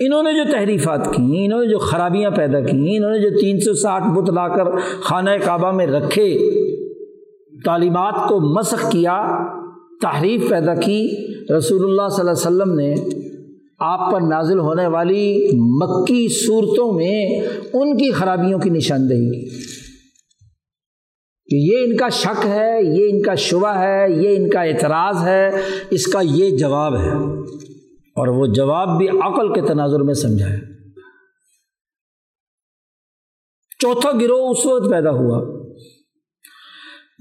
[0.00, 3.60] انہوں نے جو تحریفات کی انہوں نے جو خرابیاں پیدا کی انہوں نے جو تین
[3.60, 4.64] سو ساٹھ بت لا کر
[5.00, 6.38] خانہ کعبہ میں رکھے،
[7.64, 9.44] تعلیمات کو مسخ کیا،
[10.02, 11.08] تحریف پیدا کی،
[11.56, 12.94] رسول اللہ صلی اللہ علیہ وسلم نے
[13.78, 17.40] آپ پر نازل ہونے والی مکی صورتوں میں
[17.72, 19.48] ان کی خرابیوں کی نشاندہی
[21.48, 25.16] کہ یہ ان کا شک ہے، یہ ان کا شبہ ہے، یہ ان کا اعتراض
[25.22, 25.48] ہے،
[25.90, 27.12] اس کا یہ جواب ہے۔
[28.16, 30.60] اور وہ جواب بھی عقل کے تناظر میں سمجھا ہے
[33.78, 35.66] چوتھا گروہ اس وقت پیدا ہوا۔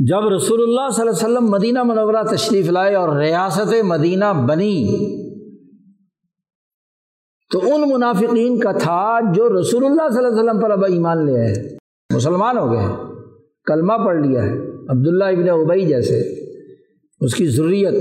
[0.07, 4.87] جب رسول اللہ صلی اللہ علیہ وسلم مدینہ منورہ تشریف لائے اور ریاست مدینہ بنی
[7.55, 11.25] تو ان منافقین کا تھا جو رسول اللہ صلی اللہ علیہ وسلم پر اب ایمان
[11.25, 11.77] لے آئے
[12.15, 12.85] مسلمان ہو گئے
[13.65, 14.51] کلمہ پڑھ لیا ہے۔
[14.89, 16.19] عبداللہ ابن ابئی جیسے۔
[17.21, 17.93] اس کی ضروریت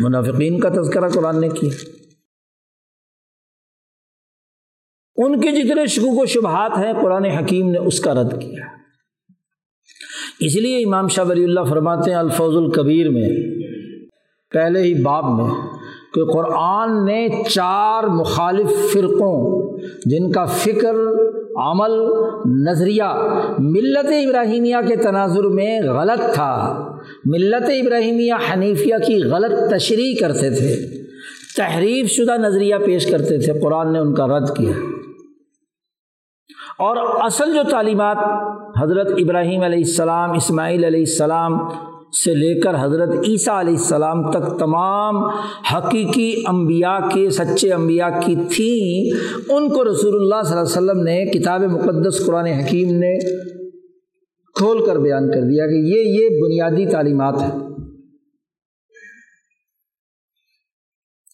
[0.00, 1.70] منافقین کا تذکرہ قرآن نے کیا۔
[5.16, 8.66] ان کے جتنے شکوک و شبہات ہیں، قرآن حکیم نے اس کا رد کیا۔
[10.40, 13.28] اس لیے امام شاہ ولی اللہ فرماتے ہیں الفوظ القبیر میں،
[14.52, 15.73] پہلے ہی باب میں
[16.14, 20.94] کہ قرآن نے چار مخالف فرقوں، جن کا فکر،
[21.56, 21.92] عمل،
[22.46, 23.02] نظریہ،
[23.58, 26.88] ملت ابراہیمیہ کے تناظر میں غلط تھا۔
[27.24, 31.04] ملت ابراہیمیہ حنیفیہ کی غلط تشریح کرتے تھے۔
[31.56, 34.72] تحریف شدہ نظریہ پیش کرتے تھے۔ قرآن نے ان کا رد کیا۔
[36.78, 38.16] اور اصل جو تعلیمات
[38.82, 41.58] حضرت ابراہیم علیہ السلام، اسماعیل علیہ السلام
[42.16, 45.16] سے لے کر حضرت عیسیٰ علیہ السلام تک تمام
[45.72, 49.10] حقیقی انبیاء کے سچے انبیاء کی تھیں،
[49.48, 53.18] ان کو رسول اللہ صلی اللہ علیہ وسلم نے، کتاب مقدس قرآن حکیم نے
[54.56, 57.50] کھول کر بیان کر دیا کہ یہ یہ بنیادی تعلیمات ہیں۔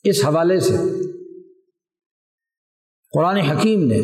[0.04, 0.76] اس حوالے سے
[3.14, 3.98] قرآن حکیم نے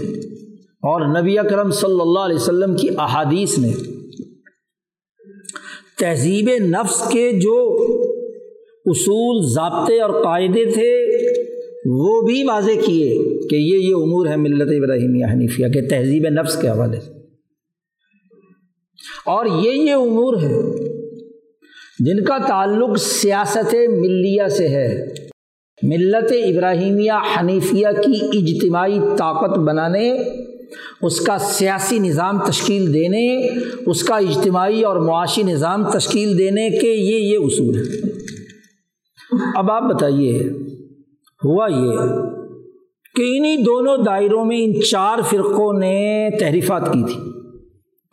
[0.91, 3.73] اور نبی اکرم صلی اللہ علیہ وسلم کی احادیث نے
[5.99, 7.77] تہذیب نفس کے جو
[8.85, 11.07] اصول، ضابطے اور قاعدے تھے،
[11.87, 13.19] وہ بھی واضح کیے
[13.51, 17.13] کہ یہ یہ امور ہے ملت ابراہیم حنیفیہ کے تہذیب نفس کے حوالے سے۔
[19.27, 20.77] اور یہ یہ امور ہے
[21.99, 25.05] جن کا تعلق سیاست ملیہ سے ہے۔
[25.83, 30.13] ملت ابراہیمیہ حنیفیہ کی اجتماعی طاقت بنانے
[31.03, 33.49] اس کا سیاسی نظام تشکیل دینے،
[33.87, 38.11] اس کا اجتماعی اور معاشی نظام تشکیل دینے کے یہ یہ اصول ہیں۔
[39.57, 40.51] اب آپ بتائیے،
[41.45, 41.97] ہوا یہ
[43.15, 47.31] کہ انہیں دونوں دائروں میں ان چار فرقوں نے تحریفات کی تھی۔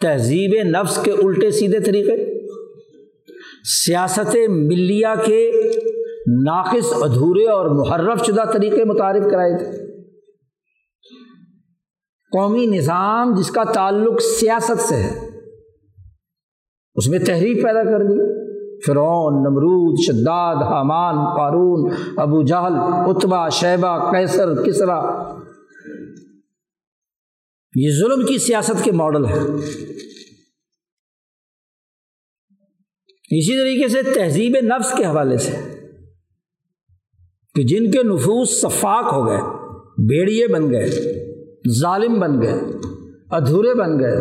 [0.01, 2.45] تہذیب نفس کے الٹے سیدھے طریقے،
[3.85, 5.51] سیاست ملیہ کے
[6.27, 9.92] ناقص ادھورے اور محرف شدہ طریقے متعارف کرائے تھے۔
[12.33, 15.11] قومی نظام جس کا تعلق سیاست سے ہے،
[16.95, 18.17] اس میں تحریک پیدا کر دی
[18.85, 22.75] فرعون، نمرود، شداد، حامان، قارون، ابو جہل
[23.09, 24.99] اتبا شیبہ کیسر کسرا
[27.75, 29.39] یہ ظلم کی سیاست کے ماڈل ہے
[33.29, 35.51] اسی طریقے سے تہذیب نفس کے حوالے سے
[37.55, 39.41] کہ جن کے نفوس صفاق ہو گئے،
[40.07, 40.89] بیڑیے بن گئے۔
[41.71, 42.61] ظالم بن گئے،
[43.29, 44.17] ادھورے بن گئے۔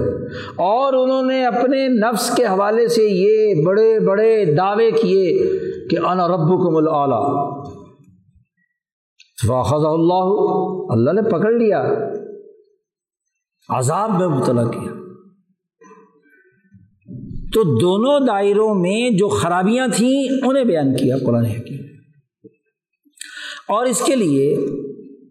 [0.57, 5.47] اور انہوں نے اپنے نفس کے حوالے سے یہ بڑے بڑے دعوے کیے
[5.91, 6.73] کہ انا رب کو
[9.49, 11.93] واخذ اللہ اللہ نے پکڑ لیا۔
[13.69, 14.93] عذاب میں مبتلا کیا۔
[17.55, 21.79] تو دونوں دائروں میں جو خرابیاں تھیں، انہیں بیان کیا قرآن حکیم۔
[23.69, 24.57] اور اس کے لیے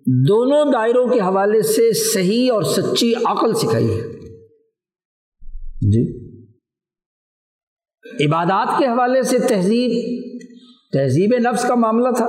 [0.08, 4.02] دونوں دائروں کے حوالے سے صحیح اور سچی عقل سکھائی ہے۔
[5.82, 6.32] جی۔
[8.26, 10.22] عبادات کے حوالے سے تہذیب
[10.94, 12.28] تہذیب نفس کا معاملہ تھا۔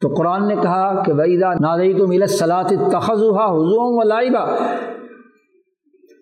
[0.00, 4.56] تو قرآن نے کہا کہ ویدا نادئی تو ملت صلاح تخذہ حضو لائبہ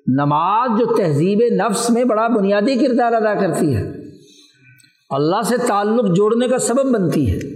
[0.06, 3.92] نماز جو تہذیب نفس میں بڑا بنیادی کردار ادا کرتی ہے
[5.10, 7.51] اللہ سے تعلق جوڑنے کا سبب بنتی ہے۔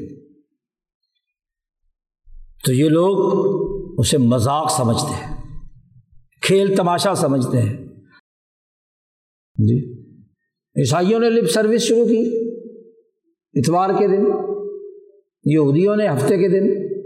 [2.67, 3.17] تو یہ لوگ
[4.01, 5.37] اسے مذاق سمجھتے ہیں،
[6.43, 7.77] کھیل تماشا سمجھتے ہیں۔
[9.69, 10.03] جی
[10.81, 12.51] عیسائیوں نے لپ سروس شروع کی
[13.55, 14.25] اتوار کے دن،
[15.45, 16.97] یہودیوں نے ہفتے کے دن،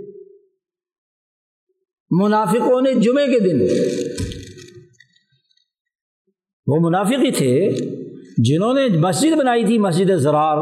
[2.11, 3.61] منافقوں نے جمعے کے دن۔
[6.66, 7.70] وہ منافق ہی تھے
[8.38, 10.57] جنہوں نے مسجد بنائی تھی، مسجد زرار۔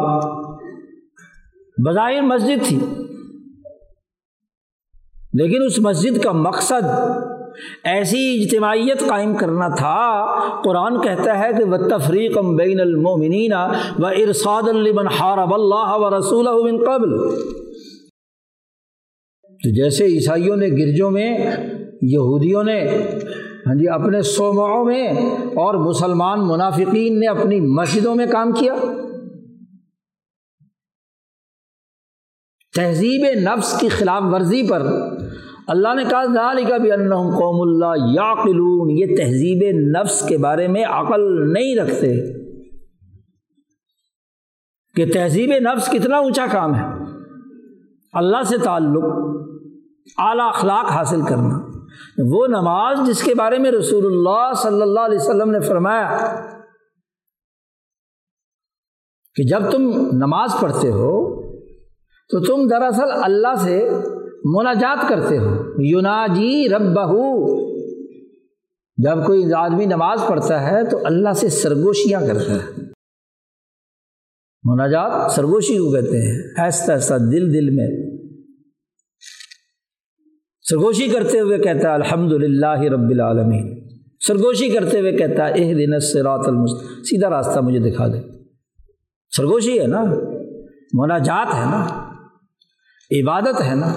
[1.86, 2.78] بظاہر مسجد تھی۔
[5.32, 6.84] لیکن اس مسجد کا مقصد
[7.84, 10.26] ایسی اجتماعیت قائم کرنا تھا۔
[10.64, 13.52] قرآن کہتا ہے کہ وہ تفریق بین المومنین
[13.98, 16.46] و ارساد المن حارب اللہ و رسول
[16.84, 17.18] قبل۔
[19.42, 21.38] تو جیسے عیسائیوں نے گرجوں میں،
[22.02, 22.88] یہودیوں نے
[23.66, 28.74] ہاں جی اپنے صوبوں میں اور مسلمان منافقین نے اپنی مسجدوں میں کام کیا۔
[32.78, 34.82] تہذیب نفس کی خلاف ورزی پر
[35.66, 38.34] اللہ نے کہا ظال کا بھی ان قوم اللہ یا
[38.90, 42.16] یہ تہذیب نفس کے بارے میں عقل نہیں رکھتے
[44.94, 46.84] کہ تہذیب نفس کتنا اونچا کام ہے۔
[48.12, 49.04] اللہ سے تعلق،
[50.18, 51.58] اعلیٰ اخلاق حاصل کرنا۔
[52.18, 56.18] وہ نماز جس کے بارے میں رسول اللہ صلی اللہ علیہ وسلم نے فرمایا
[59.34, 61.38] کہ جب تم نماز پڑھتے ہو
[62.28, 63.88] تو تم دراصل اللہ سے
[64.44, 67.48] مناجات کرتے ہو۔ یونا جی رب بہو
[68.96, 72.82] جب کوئی آدمی نماز پڑھتا ہے تو اللہ سے سرگوشیاں کرتا ہے۔
[74.64, 78.18] مناجات سرگوشی کو کہتے ہیں۔ ایسا ایسا دل دل میں۔
[80.62, 83.88] سرگوشی کرتے ہوئے کہتا ہے الحمد للہ رب العالمین۔
[84.26, 86.44] سرگوشی کرتے ہوئے کہتا ہے اح دن سے رات
[87.04, 88.18] سیدھا راستہ مجھے دکھا دے۔
[89.36, 90.04] سرگوشی ہے نا؟
[90.94, 92.07] مناجات ہے نا؟
[93.10, 93.94] عبادت ہے نا،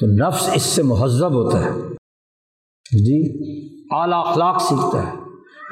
[0.00, 1.70] تو نفس اس سے مہذب ہوتا ہے۔
[2.98, 3.38] جی
[3.94, 5.12] اعلیٰ اخلاق سیکھتا ہے۔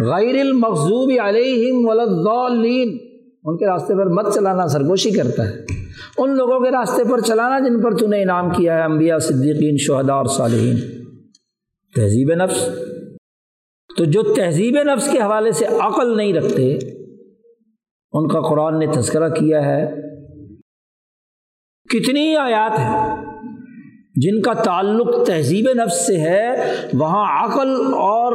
[0.04, 2.98] غیر المغضوب علیہم ولدالین
[3.44, 5.54] ان کے راستے پر مت چلانا، سرگوشی کرتا ہے۔
[6.18, 9.76] ان لوگوں کے راستے پر چلانا جن پر تو نے انعام کیا ہے، انبیاء، صدیقین،
[9.76, 10.76] شہداء اور صالحین۔
[11.94, 12.68] تہذیب نفس۔
[13.96, 16.78] تو جو تہذیب نفس کے حوالے سے عقل نہیں رکھتے،
[18.12, 20.07] ان کا قرآن نے تذکرہ کیا ہے۔
[21.90, 23.24] کتنی آیات ہیں
[24.16, 26.48] جن کا تعلق تہذیب نفس سے ہے،
[26.94, 28.32] وہاں عقل اور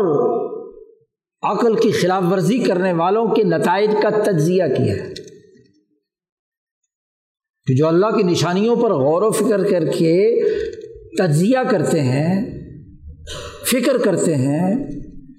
[1.41, 5.13] عقل کی خلاف ورزی کرنے والوں کے نتائج کا تجزیہ کیا ہے۔
[7.67, 10.43] کہ جو اللہ کی نشانیوں پر غور و فکر کر کے
[11.17, 12.61] تجزیہ کرتے ہیں،
[13.71, 14.75] فکر کرتے ہیں،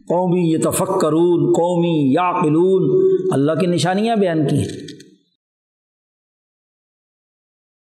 [0.09, 4.84] قومی یہ تفکرون قومی یا قلون اللہ کی نشانیاں بیان کی ہیں۔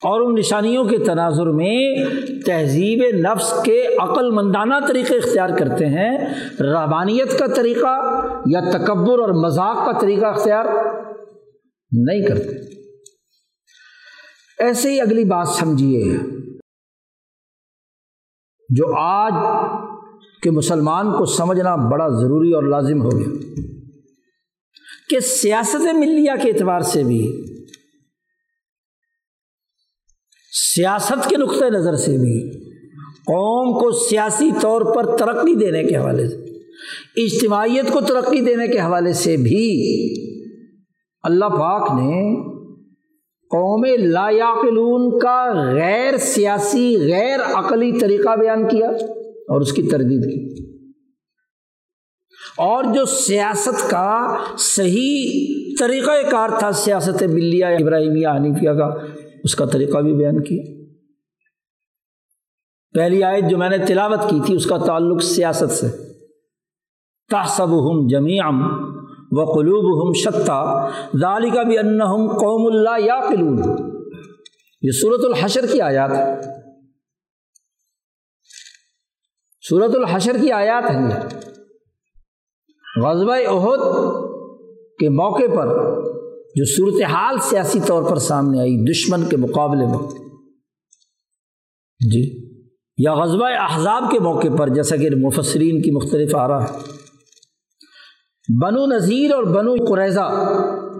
[0.03, 2.05] اور ان نشانیوں کے تناظر میں
[2.45, 6.17] تہذیب نفس کے عقل مندانہ طریقے اختیار کرتے ہیں
[6.59, 10.65] رحبانیت کا طریقہ یا تکبر اور مذاق کا طریقہ اختیار
[11.91, 12.55] نہیں کرتے۔
[14.59, 16.17] ایسے ہی اگلی بات سمجھیے
[18.69, 19.33] جو آج
[20.43, 23.51] کے مسلمان کو سمجھنا بڑا ضروری اور لازم ہو گیا۔
[25.09, 27.48] کہ سیاست ملیہ کے اعتبار سے بھی
[30.75, 32.59] سیاست کے نقطۂ نظر سے بھی
[33.19, 36.35] قوم کو سیاسی طور پر ترقی دینے کے حوالے سے،
[37.23, 39.67] اجتماعیت کو ترقی دینے کے حوالے سے بھی
[41.23, 42.35] اللہ پاک نے
[43.51, 44.29] قوم لا
[45.19, 48.89] کا غیر سیاسی، غیر عقلی طریقہ بیان کیا
[49.49, 50.69] اور اس کی تردید کی۔
[52.57, 55.47] اور جو سیاست کا صحیح
[55.79, 58.89] طریقۂ کار تھا، سیاست ملیہ، ابراہیمیہ، حنیفیہ کا
[59.43, 60.79] اس کا طریقہ بھی بیان کیا۔
[62.93, 65.87] پہلی آیت جو میں نے تلاوت کی تھی اس کا تعلق سیاست سے۔
[67.31, 68.61] تحسب ہم جمیام
[69.31, 73.59] و قلوب ہم شکتا ذالی کا بھی ان قوم اللہ یا قلوب
[74.81, 76.41] یہ صورت الحشر کی آیات ہے۔
[79.69, 81.49] صورت الحشر کی آیات ہیں یہ۔
[83.05, 83.79] غزبۂ عہد
[84.99, 85.67] کے موقع پر
[86.55, 90.29] جو صورتحال سیاسی طور پر سامنے آئی، دشمن کے مقابلے میں۔
[92.11, 92.49] جی۔
[92.97, 96.77] یا غزبۂ احزاب کے موقع پر، جیسا کہ مفسرین کی مختلف آ رہا ہے
[98.61, 100.53] بنو نذیر اور بنو قریضہ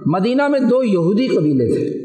[0.05, 1.99] مدینہ میں دو یہودی قبیلے تھے۔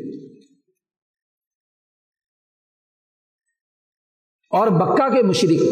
[4.51, 5.62] اور بکہ کے مشرق،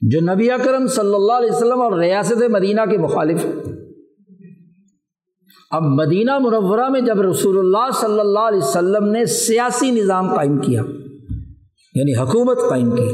[0.00, 3.46] جو نبی اکرم صلی اللہ علیہ وسلم اور ریاست مدینہ کے مخالف۔
[5.70, 10.58] اب مدینہ مرورہ میں جب رسول اللہ صلی اللہ علیہ وسلم نے سیاسی نظام قائم
[10.58, 10.82] کیا
[11.94, 13.08] یعنی حکومت قائم کی،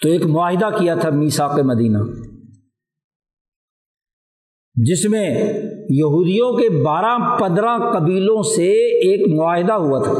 [0.00, 1.98] تو ایک معاہدہ کیا تھا میساک مدینہ،
[4.76, 5.28] جس میں
[5.90, 8.70] یہودیوں کے بارہ پندرہ قبیلوں سے
[9.00, 10.14] ایک معاہدہ ہوا تھا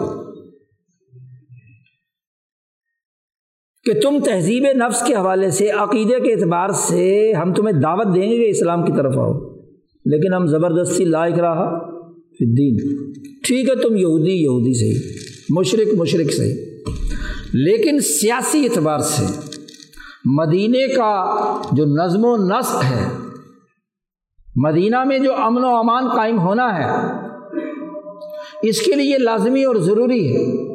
[3.86, 8.30] کہ تم تہذیب نفس کے حوالے سے، عقیدے کے اعتبار سے ہم تمہیں دعوت دیں
[8.30, 9.53] گے کہ اسلام کی طرف آؤ۔
[10.04, 11.94] لیکن ہم زبردستی لائق رہا
[12.40, 12.76] دین
[13.44, 15.16] ٹھیک ہے، تم یہودی یہودی صحیح
[15.50, 16.54] مشرق مشرق صحیح۔
[17.52, 19.24] لیکن سیاسی اعتبار سے
[20.24, 21.34] مدینے کا
[21.72, 23.08] جو نظم و نسق ہے،
[24.56, 26.88] مدینہ میں جو امن و امان قائم ہونا ہے،
[28.62, 30.66] اس کے لیے لازمی اور ضروری ہے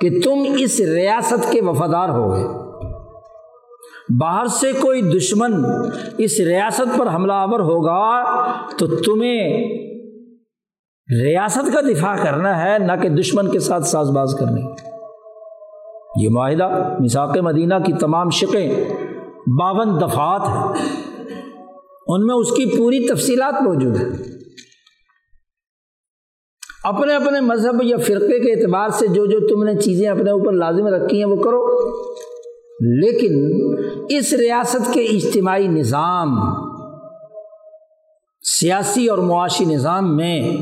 [0.00, 2.61] کہ تم اس ریاست کے وفادار ہو گئے
[4.20, 5.54] باہر سے کوئی دشمن
[6.18, 8.24] اس ریاست پر حملہ آور ہوگا
[8.78, 9.68] تو تمہیں
[11.22, 14.62] ریاست کا دفاع کرنا ہے، نہ کہ دشمن کے ساتھ ساز باز کرنی
[16.16, 18.94] یہ معاہدہ مساق مدینہ کی تمام شقیں
[19.46, 20.86] باون دفعات ہیں۔
[22.06, 24.08] ان میں اس کی پوری تفصیلات موجود ہیں۔
[26.84, 30.52] اپنے اپنے مذہب یا فرقے کے اعتبار سے جو جو تم نے چیزیں اپنے اوپر
[30.52, 31.92] لازم رکھی ہیں وہ کرو۔
[32.84, 33.54] لیکن
[34.08, 36.28] اس ریاست کے اجتماعی نظام،
[38.60, 40.56] سیاسی اور معاشی نظام میں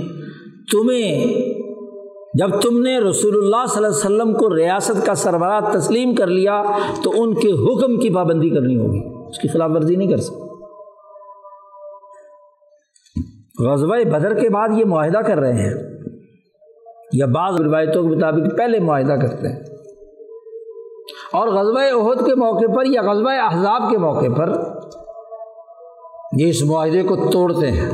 [0.72, 1.26] تمہیں،
[2.34, 6.26] جب تم نے رسول اللہ صلی اللہ علیہ وسلم کو ریاست کا سربراہ تسلیم کر
[6.26, 6.62] لیا،
[7.02, 10.50] تو ان کے حکم کی پابندی کرنی ہوگی۔ اس کی خلاف ورزی نہیں کر سکتے۔
[13.64, 15.74] غزبۂ بدر کے بعد یہ معاہدہ کر رہے ہیں۔
[17.12, 19.69] یا بعض روایتوں کے مطابق پہلے معاہدہ کرتے ہیں۔
[21.32, 24.48] اور غزبۂ عہد کے موقع پر یا غزبۂ احزاب کے موقع پر
[26.38, 27.90] یہ اس معاہدے کو توڑتے ہیں۔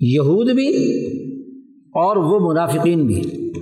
[0.00, 0.68] یہود بھی
[1.94, 3.52] اور وہ منافقین بھی۔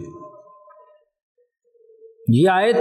[2.29, 2.77] یہ آیت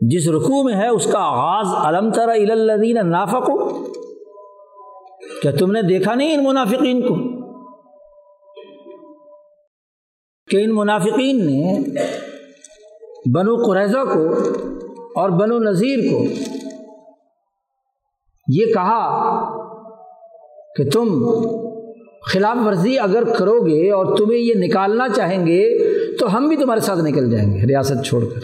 [0.00, 3.50] جس رقوع میں ہے، اس کا آغاز علم تر الدین نافق
[5.42, 7.14] کیا تم نے دیکھا نہیں ان منافقین کو؟
[10.50, 11.78] کہ ان منافقین نے
[13.34, 14.34] بنو قریضہ کو
[15.20, 16.24] اور بنو نذیر کو
[18.48, 19.42] یہ کہا
[20.76, 21.26] کہ تم
[22.32, 25.78] خلاف ورزی اگر کرو گے اور تمہیں یہ نکالنا چاہیں گے
[26.16, 28.40] تو ہم بھی تمہارے ساتھ نکل جائیں گے، ریاست چھوڑ کر۔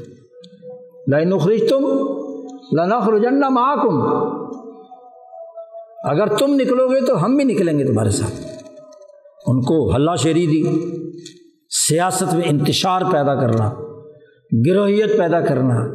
[1.08, 1.84] لائن نخرج تم
[2.72, 4.02] لنخرجن معکم۔
[6.04, 8.62] اگر تم نکلو گے تو ہم بھی نکلیں گے تمہارے ساتھ۔
[9.46, 10.86] ان کو ہلہ شیری دی،
[11.88, 13.70] سیاست میں انتشار پیدا کرنا۔
[14.66, 15.86] گروہیت پیدا کرنا،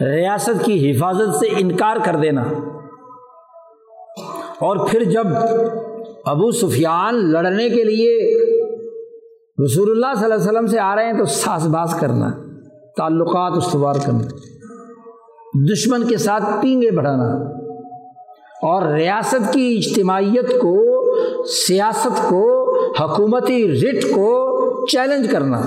[0.00, 2.42] ریاست کی حفاظت سے انکار کر دینا۔
[4.60, 5.26] اور پھر جب
[6.24, 8.38] ابو سفیان لڑنے کے لیے
[9.64, 12.30] رسول اللہ صلی اللہ علیہ وسلم سے آ رہے ہیں تو ساس باز کرنا،
[12.96, 14.20] تعلقات استوار کرنا،
[15.72, 17.60] دشمن کے ساتھ پینگے بڑھانا۔
[18.62, 21.00] اور ریاست کی اجتماعیت کو،
[21.44, 25.62] سیاست کو، حکومتی رٹ کو چیلنج کرنا۔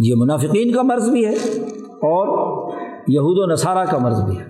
[0.00, 1.34] یہ منافقین کا مرض بھی ہے
[1.86, 2.28] اور
[3.08, 4.44] یہود و نصارہ کا مرض بھی ہے۔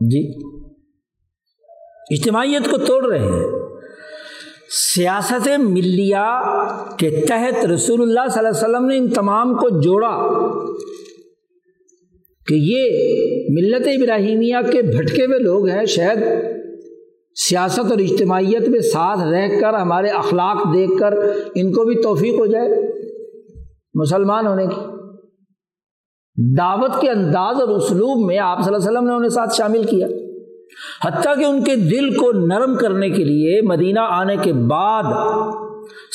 [0.00, 0.32] جی
[2.10, 3.50] اجتماعیت کو توڑ رہے ہیں۔
[4.94, 6.40] سیاست ملیہ
[6.98, 10.28] کے تحت رسول اللہ صلی اللہ علیہ وسلم نے ان تمام کو جوڑا
[12.46, 12.84] کہ یہ
[13.48, 16.18] ملت ابراہیمیہ کے بھٹکے ہوئے لوگ ہیں، شاید
[17.48, 21.12] سیاست اور اجتماعیت میں ساتھ رہ کر، ہمارے اخلاق دیکھ کر
[21.54, 22.91] ان کو بھی توفیق ہو جائے۔
[23.94, 24.80] مسلمان ہونے کی۔
[26.58, 29.84] دعوت کے انداز اور اسلوب میں آپ صلی اللہ علیہ وسلم نے انہیں ساتھ شامل
[29.84, 30.06] کیا۔
[31.04, 35.02] حتیٰ کہ ان کے دل کو نرم کرنے کے لیے مدینہ آنے کے بعد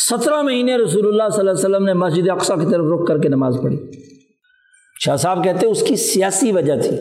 [0.09, 3.17] سترہ مہینے رسول اللہ صلی اللہ علیہ وسلم نے مسجد اقسا کی طرف رخ کر
[3.17, 3.77] کے نماز پڑھی۔
[4.99, 6.97] شاہ صاحب کہتے اس کی سیاسی وجہ تھی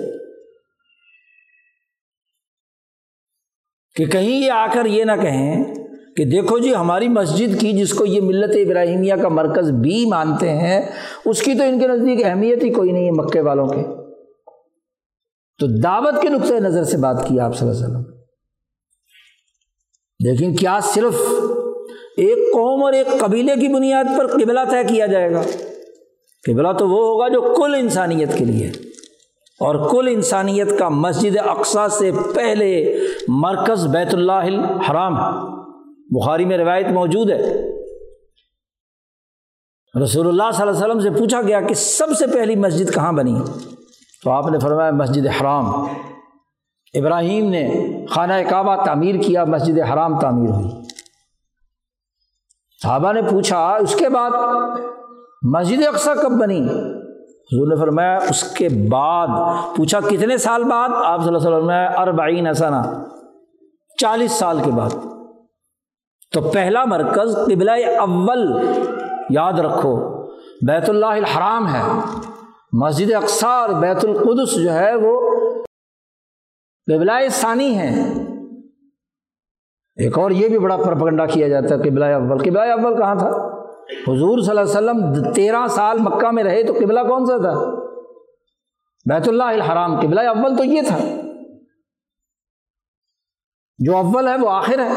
[3.97, 5.65] کہ کہیں یہ آ کر یہ نہ کہیں
[6.17, 10.51] کہ دیکھو جی ہماری مسجد کی جس کو یہ ملت ابراہیمیہ کا مرکز بھی مانتے
[10.51, 10.91] ہیں،
[11.25, 13.83] اس کی تو ان کے نزدیک اہمیت ہی کوئی نہیں ہے مکے والوں کے
[15.59, 18.17] تو دعوت کے نقطۂ نظر سے بات کی آپ صلی اللہ علیہ وسلم۔
[20.21, 21.15] لیکن کیا صرف
[22.17, 25.43] ایک قوم اور ایک قبیلے کی بنیاد پر قبلہ طے کیا جائے گا؟
[26.47, 28.69] قبلہ تو وہ ہوگا جو کل انسانیت کے لیے
[29.61, 32.99] اور کل انسانیت کا مسجد اقسا سے پہلے
[33.29, 35.56] مرکز بیت اللہ الحرام۔ ہے
[36.11, 37.43] بخاری میں روایت موجود ہے۔
[40.03, 43.13] رسول اللہ صلی اللہ علیہ وسلم سے پوچھا گیا کہ سب سے پہلی مسجد کہاں
[43.13, 43.41] بنی؟
[44.25, 45.65] تو آپ نے فرمایا مسجد حرام۔
[46.95, 47.73] ابراہیم نے
[48.11, 50.67] خانہ کعبہ تعمیر کیا، مسجد حرام تعمیر ہوئی۔
[52.83, 54.31] صحابہ نے پوچھا، اس کے بعد
[55.43, 56.61] مسجد اقسا کب بنی؟
[57.25, 59.29] حضور نے فرمایا، اس کے بعد۔
[59.77, 63.05] پوچھا، کتنے سال بعد؟ آپ صلی اللہ علیہ وسلم اربعین اسنا
[63.99, 65.16] چالیس سال کے بعد۔
[66.33, 68.67] تو پہلا مرکز قبلہ اول،
[69.31, 70.27] یاد رکھو،
[70.67, 71.83] بیت اللہ الحرام ہے۔
[72.73, 75.31] مسجد اقسا اور بیت القدس جو ہے وہ
[76.87, 78.13] قبلہ ثانی ہے
[79.97, 83.57] ایک اور یہ بھی بڑا پرپگنڈا کیا جاتا ہے، قبلہ اول۔ قبلہ اول کہاں تھا؟
[84.09, 87.55] حضور صلی اللہ علیہ وسلم تیرہ سال مکہ میں رہے تو قبلہ کون سا تھا؟
[89.11, 90.99] بیت اللہ الحرام۔ قبلہ اول تو یہ تھا۔
[93.79, 94.93] جو اول ہے وہ آخر ہے۔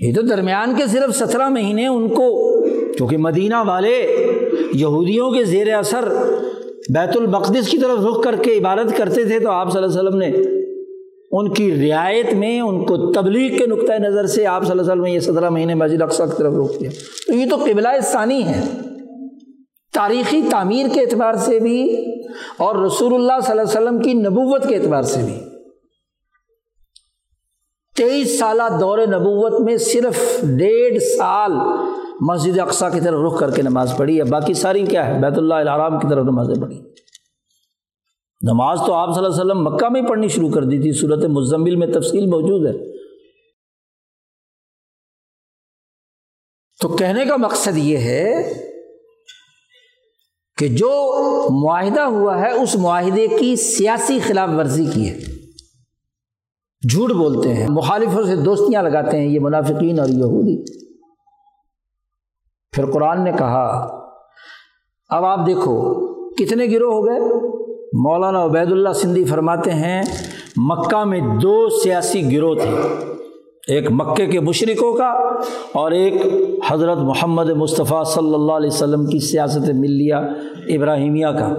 [0.00, 2.60] یہ تو درمیان کے صرف سترہ مہینے ان کو
[2.92, 4.26] کیونکہ مدینہ والے
[4.72, 6.08] یہودیوں کے زیر اثر
[6.88, 10.08] بیت المقدس کی طرف رخ کر کے عبادت کرتے تھے، تو آپ صلی اللہ علیہ
[10.08, 10.30] وسلم نے
[11.30, 14.92] ان کی رعایت میں، ان کو تبلیغ کے نقطۂ نظر سے آپ صلی اللہ علیہ
[14.92, 16.90] وسلم نے یہ سترہ مہینے مسجد اقسا کی طرف رخ کیا۔
[17.26, 18.64] تو یہ تو قبلہ ثانی ہے۔
[19.94, 22.04] تاریخی تعمیر کے اعتبار سے بھی
[22.56, 25.49] اور رسول اللہ صلی اللہ علیہ وسلم کی نبوت کے اعتبار سے بھی۔
[28.00, 31.52] تیئیس سالہ دور نبوت میں صرف ڈیڑھ سال
[32.20, 35.38] مسجد اقسا کی طرف رخ کر کے نماز پڑھی ہے۔ باقی ساری کیا ہے؟ بیت
[35.38, 36.78] اللہ الحرام کی طرف نمازیں پڑھی۔
[38.42, 41.24] نماز تو آپ صلی اللہ علیہ وسلم مکہ میں پڑھنی شروع کر دی تھی۔ صورت
[41.24, 42.92] مزمل میں تفصیل موجود ہے۔
[46.82, 48.52] تو کہنے کا مقصد یہ ہے
[50.58, 51.16] کہ جو
[51.50, 55.29] معاہدہ ہوا ہے، اس معاہدے کی سیاسی خلاف ورزی کی ہے۔
[56.88, 60.62] جھوٹ بولتے ہیں، مخالفوں سے دوستیاں لگاتے ہیں، یہ منافقین اور یہودی۔
[62.72, 63.88] پھر قرآن نے کہا،
[65.08, 67.20] اب آپ دیکھو، کتنے گروہ ہو گئے؟
[67.92, 70.02] مولانا عبید اللہ سندھی فرماتے ہیں،
[70.56, 73.04] مکہ میں دو سیاسی گروہ تھے۔
[73.68, 75.08] ایک مکے کے مشرقوں کا
[75.72, 76.14] اور ایک
[76.68, 80.14] حضرت محمد مصطفیٰ صلی اللہ علیہ وسلم کی سیاست ملیہ
[80.76, 81.54] ابراہیمیہ کا۔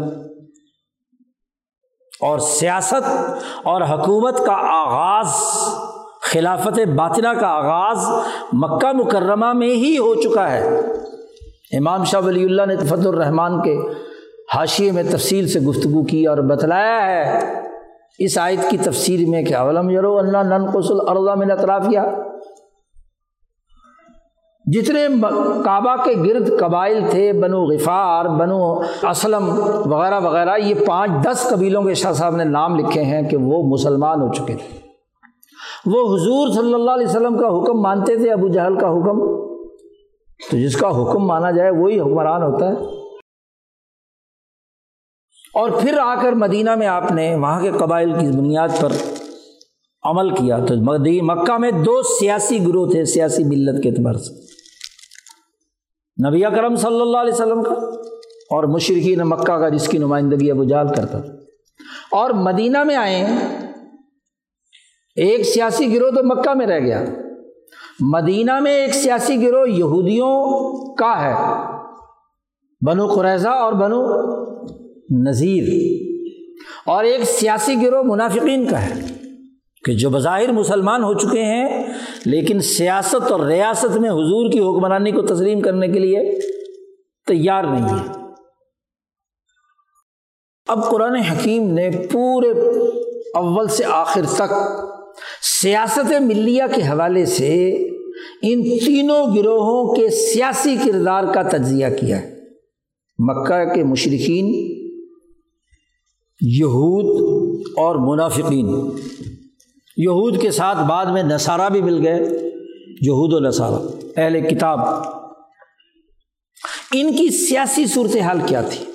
[2.22, 3.10] اور سیاست
[3.64, 5.34] اور حکومت کا آغاز،
[6.22, 8.08] خلافت باطنہ کا آغاز
[8.54, 10.80] مکہ مکرمہ میں ہی ہو چکا ہے۔
[11.78, 13.78] امام شاہ ولی اللہ نے فت الرحمان کے
[14.56, 17.40] حاشیے میں تفصیل سے گفتگو کی اور بتلایا ہے،
[18.20, 22.00] اس آیت کی تفسیر میں کہ علم یرو اللہ نن قسل ارضا میں اطرافیہ
[24.74, 25.08] جتنے
[25.66, 31.84] کعبہ کے گرد قبائل تھے، بنو غفار، بنو اسلم وغیرہ وغیرہ، یہ پانچ دس قبیلوں
[31.84, 34.80] کے شاہ صاحب نے نام لکھے ہیں کہ وہ مسلمان ہو چکے تھے۔
[35.86, 39.20] وہ حضور صلی اللہ علیہ وسلم کا حکم مانتے تھے، ابو جہل کا حکم۔
[40.52, 42.74] تو جس کا حکم مانا جائے، وہی حکمران ہوتا ہے۔
[45.54, 48.90] اور پھر آ کر مدینہ میں آپ نے وہاں کے قبائل کی بنیاد پر
[50.04, 50.74] عمل کیا۔ تو
[51.26, 54.51] مکہ میں دو سیاسی گروہ تھے، سیاسی ملت کے اعتبار سے۔
[56.28, 57.74] نبی کرم صلی اللہ علیہ وسلم کا
[58.49, 61.34] اور مشرقین مکہ کا جس کی نمائندگی ابو جال کرتا تھا۔
[62.12, 63.26] اور مدینہ میں آئے،
[65.16, 67.03] ایک سیاسی گروہ تو مکہ میں رہ گیا۔
[67.99, 71.66] مدینہ میں ایک سیاسی گروہ یہودیوں کا ہے۔
[72.86, 74.05] بنو قریضہ اور بنو
[75.30, 75.64] نذیر۔
[76.86, 78.93] اور ایک سیاسی گروہ منافقین کا ہے
[79.86, 81.81] کہ جو بظاہر مسلمان ہو چکے ہیں
[82.26, 86.40] لیکن سیاست اور ریاست میں حضور کی حکمرانی کو تسلیم کرنے کے لیے
[87.28, 88.22] تیار نہیں ہے۔
[90.68, 92.50] اب قرآن حکیم نے پورے
[93.34, 94.54] اول سے آخر تک
[95.62, 97.74] سیاست ملیہ کے حوالے سے
[98.42, 102.42] ان تینوں گروہوں کے سیاسی کردار کا تجزیہ کیا۔ ہے
[103.20, 104.48] مکہ کے مشرقین
[106.42, 107.22] یہود
[107.78, 108.90] اور منافقین۔
[110.04, 112.20] یہود کے ساتھ بعد میں نصارہ بھی مل گئے،
[113.02, 113.82] یہود و نصارہ،
[114.18, 114.80] اہل کتاب۔
[116.93, 118.86] ان کی سیاسی صورتحال کیا تھی؟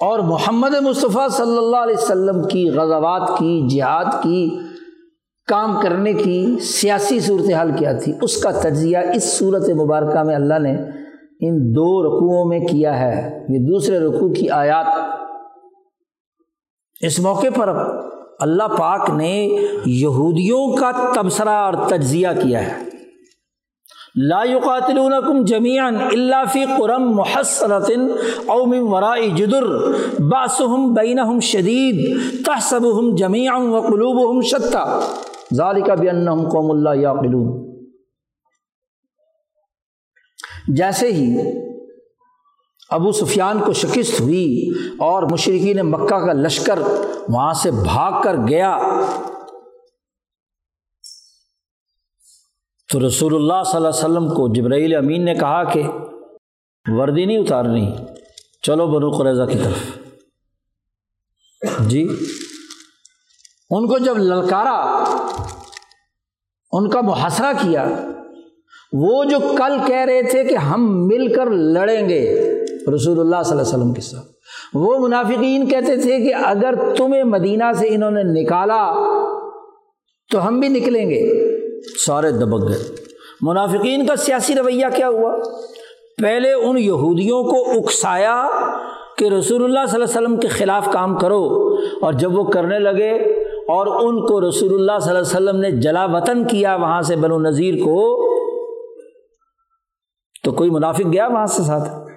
[0.00, 4.58] اور محمد مصطفیٰ صلی اللہ علیہ وسلم کی غزوات کی، جہاد کی،
[5.46, 10.58] کام کرنے کی سیاسی صورتحال کیا تھی؟ اس کا تجزیہ اس صورت مبارکہ میں اللہ
[10.58, 10.72] نے
[11.40, 14.86] ان دو رقوؤں میں کیا ہے۔ یہ دوسرے رقوع کی آیات۔
[17.00, 17.68] اس موقع پر
[18.44, 19.34] اللہ پاک نے
[19.86, 22.80] یہودیوں کا تبصرہ اور تجزیہ کیا ہے۔
[24.30, 29.68] لا يقاتلونكم جميعا الا في قرى محصنه او من وراء جدر
[30.32, 32.02] باسهم بينهم شديد
[32.48, 34.82] تحسبهم جميعا وقلوبهم شتى
[35.60, 37.48] ذلك بانهم قوم لا يعقلون
[40.76, 41.26] جیسے ہی
[42.90, 44.44] ابو سفیان کو شکست ہوئی
[45.08, 46.84] اور مشرقین مکہ کا لشکر
[47.28, 48.78] وہاں سے بھاگ کر گیا۔
[52.92, 55.82] تو رسول اللہ صلی اللہ علیہ وسلم کو جبرائیل امین نے کہا کہ
[56.86, 57.90] وردی نہیں اتارنی،
[58.62, 59.80] چلو بنو قریضہ کی طرف۔
[61.88, 62.08] جی
[63.70, 65.04] ان کو جب للکارا،
[66.72, 67.84] ان کا محاصرہ کیا،
[68.92, 72.51] وہ جو کل کہہ رہے تھے کہ ہم مل کر لڑیں گے
[72.88, 74.26] رسول اللہ صلی اللہ علیہ وسلم کے ساتھ۔
[74.74, 78.92] وہ منافقین کہتے تھے کہ اگر تمہیں مدینہ سے انہوں نے نکالا
[80.32, 81.52] تو ہم بھی نکلیں گے۔
[82.06, 82.94] سارے دبک گئے۔
[83.40, 85.36] منافقین کا سیاسی رویہ کیا ہوا؟
[86.22, 88.48] پہلے ان یہودیوں کو اکسایا
[89.18, 92.78] کہ رسول اللہ صلی اللہ علیہ وسلم کے خلاف کام کرو۔ اور جب وہ کرنے
[92.78, 93.12] لگے
[93.68, 97.16] اور ان کو رسول اللہ صلی اللہ علیہ وسلم نے جلا وطن کیا وہاں سے
[97.16, 98.22] بنو نذیر کو،
[100.44, 102.11] تو کوئی منافق گیا وہاں سے ساتھ؟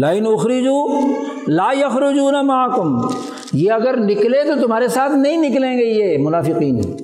[0.00, 1.00] لائن اخریجو
[1.48, 3.18] لا یخرجون معکم۔
[3.52, 6.96] یہ اگر نکلے تو تمہارے ساتھ نہیں نکلیں گے یہ منافقین۔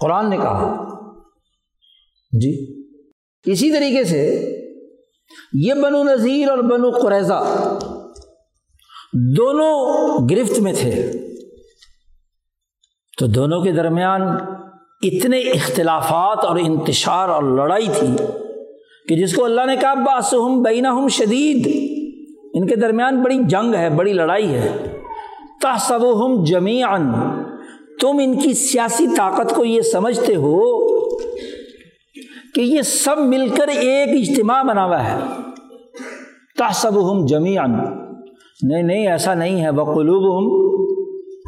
[0.00, 0.84] قرآن نے کہا۔
[2.40, 2.82] جی۔
[3.44, 4.52] اسی طریقے سے
[5.52, 7.68] یہ بنو نذیر اور بنو قریضہ
[9.12, 11.12] دونوں گرفت میں تھے۔
[13.18, 14.22] تو دونوں کے درمیان
[15.02, 18.16] اتنے اختلافات اور انتشار اور لڑائی تھی۔
[19.08, 21.66] کہ جس کو اللہ نے کہا باسہم بینہم شدید،
[22.54, 24.96] ان کے درمیان بڑی جنگ ہے، بڑی لڑائی ہے۔
[25.62, 26.96] تحسبہم جمیعا،
[28.00, 30.88] تم ان کی سیاسی طاقت کو یہ سمجھتے ہو
[32.54, 35.18] کہ یہ سب مل کر ایک اجتماع بنا ہوا ہے۔
[36.58, 37.66] تحسبہم جمیعا،
[38.62, 40.76] نہیں نہیں، ایسا نہیں ہے۔ بقلوبہم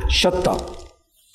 [0.08, 0.56] شتا۔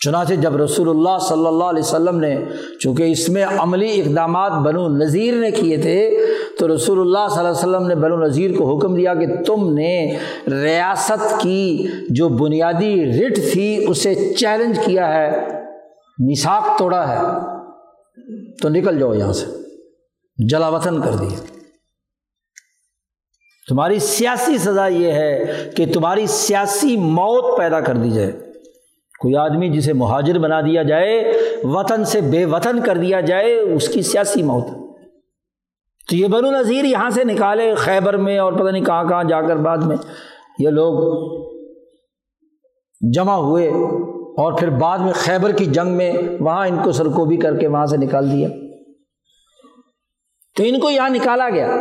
[0.06, 2.40] چنانچہ جب رسول اللہ صلی اللہ علیہ وسلم نے،
[2.80, 6.26] چونکہ اس میں عملی اقدامات بنو نذیر نے کیے تھے،
[6.60, 9.74] تو رسول اللہ صلی اللہ علیہ وسلم نے بنو نذیر کو حکم دیا کہ تم
[9.74, 15.32] نے ریاست کی جو بنیادی رٹ تھی، اسے چیلنج کیا ہے
[16.18, 17.22] مساق توڑا ہے۔
[18.62, 19.46] تو نکل جاؤ یہاں سے۔
[20.48, 21.46] جلا وطن کر دیا۔
[23.70, 25.46] تمہاری سیاسی سزا یہ ہے
[25.76, 28.45] کہ تمہاری سیاسی موت پیدا کر دی جائے۔
[29.20, 33.90] کوئی آدمی جسے مہاجر بنا دیا جائے، وطن سے بے وطن کر دیا جائے، اس
[33.90, 34.68] کی سیاسی موت۔
[36.10, 39.42] تو یہ بنو نذیر یہاں سے نکالے خیبر میں اور پتہ نہیں کہاں کہاں جا
[39.42, 39.98] کر بعد میں
[40.60, 40.94] یہ لوگ
[43.14, 43.70] جمع ہوئے
[44.38, 47.86] اور پھر بعد میں خیبر کی جنگ میں وہاں ان کو سرکوبی کر کے وہاں
[47.86, 48.50] سے نکال دیا۔
[50.58, 51.76] تو ان کو یہاں نکالا گیا۔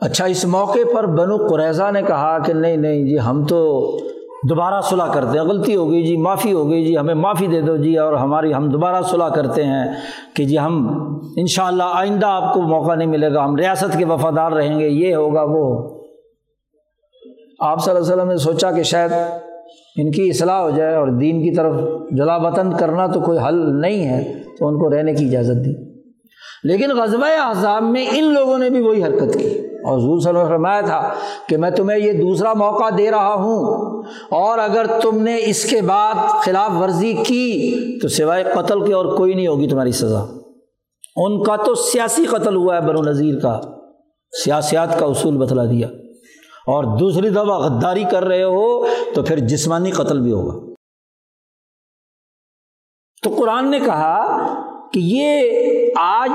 [0.00, 3.90] اچھا اس موقع پر بنو قریضہ نے کہا کہ نہیں نہیں جی ہم تو
[4.48, 7.60] دوبارہ صلاح کرتے ہیں۔ غلطی ہو گئی جی معافی ہو گئی جی ہمیں معافی دے
[7.60, 9.84] دو جی اور ہماری ہم دوبارہ صلاح کرتے ہیں
[10.36, 10.88] کہ جی ہم
[11.36, 14.78] ان شاء اللہ آئندہ آپ کو موقع نہیں ملے گا، ہم ریاست کے وفادار رہیں
[14.78, 15.88] گے، یہ ہوگا وہ۔
[17.60, 19.12] آپ صلی اللہ علیہ وسلم نے سوچا کہ شاید
[19.96, 21.74] ان کی اصلاح ہو جائے اور دین کی طرف
[22.10, 25.94] جلا وطن کرنا تو کوئی حل نہیں ہے، تو ان کو رہنے کی اجازت دی۔
[26.64, 29.48] لیکن غزبۂ احزاب میں ان لوگوں نے بھی وہی حرکت کی۔
[29.84, 31.10] اور حضور صلی اللہ علیہ وسلم فرمایا تھا
[31.48, 33.93] کہ میں تمہیں یہ دوسرا موقع دے رہا ہوں۔
[34.30, 39.16] اور اگر تم نے اس کے بعد خلاف ورزی کی تو سوائے قتل کے اور
[39.16, 40.24] کوئی نہیں ہوگی تمہاری سزا۔
[41.16, 43.60] ان کا تو سیاسی قتل ہوا ہے بر نذیر کا۔
[44.44, 45.88] سیاسیات کا اصول بتلا دیا۔
[46.66, 50.74] اور دوسری دفعہ غداری کر رہے ہو تو پھر جسمانی قتل بھی ہوگا۔
[53.22, 54.36] تو قرآن نے کہا
[54.94, 55.50] کہ یہ
[55.96, 56.30] آج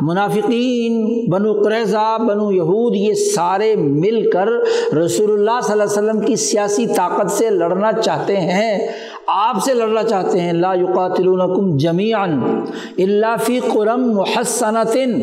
[0.00, 4.48] منافقین، بنو قریضہ بنو یہود، یہ سارے مل کر
[4.94, 8.88] رسول اللہ صلی اللہ علیہ وسلم کی سیاسی طاقت سے لڑنا چاہتے ہیں،
[9.26, 12.22] آپ سے لڑنا چاہتے ہیں۔ لا یقاتلونکم جمیعا
[12.98, 15.20] الا فی قرم محسنتن۔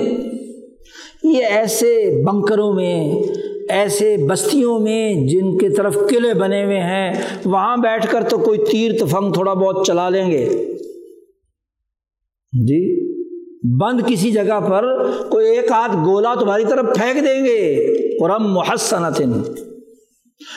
[1.24, 3.14] یہ ایسے بنکروں میں،
[3.70, 7.14] ایسے بستیوں میں جن کی طرف قلعے بنے ہوئے ہیں،
[7.46, 10.77] وہاں بیٹھ کر تو کوئی تیر تفنگ تھوڑا بہت چلا لیں گے۔
[12.54, 13.08] جی؟
[13.82, 19.32] بند کسی جگہ پر کوئی ایک ہاتھ گولا تمہاری طرف پھینک دیں گے۔ قرم محسنتن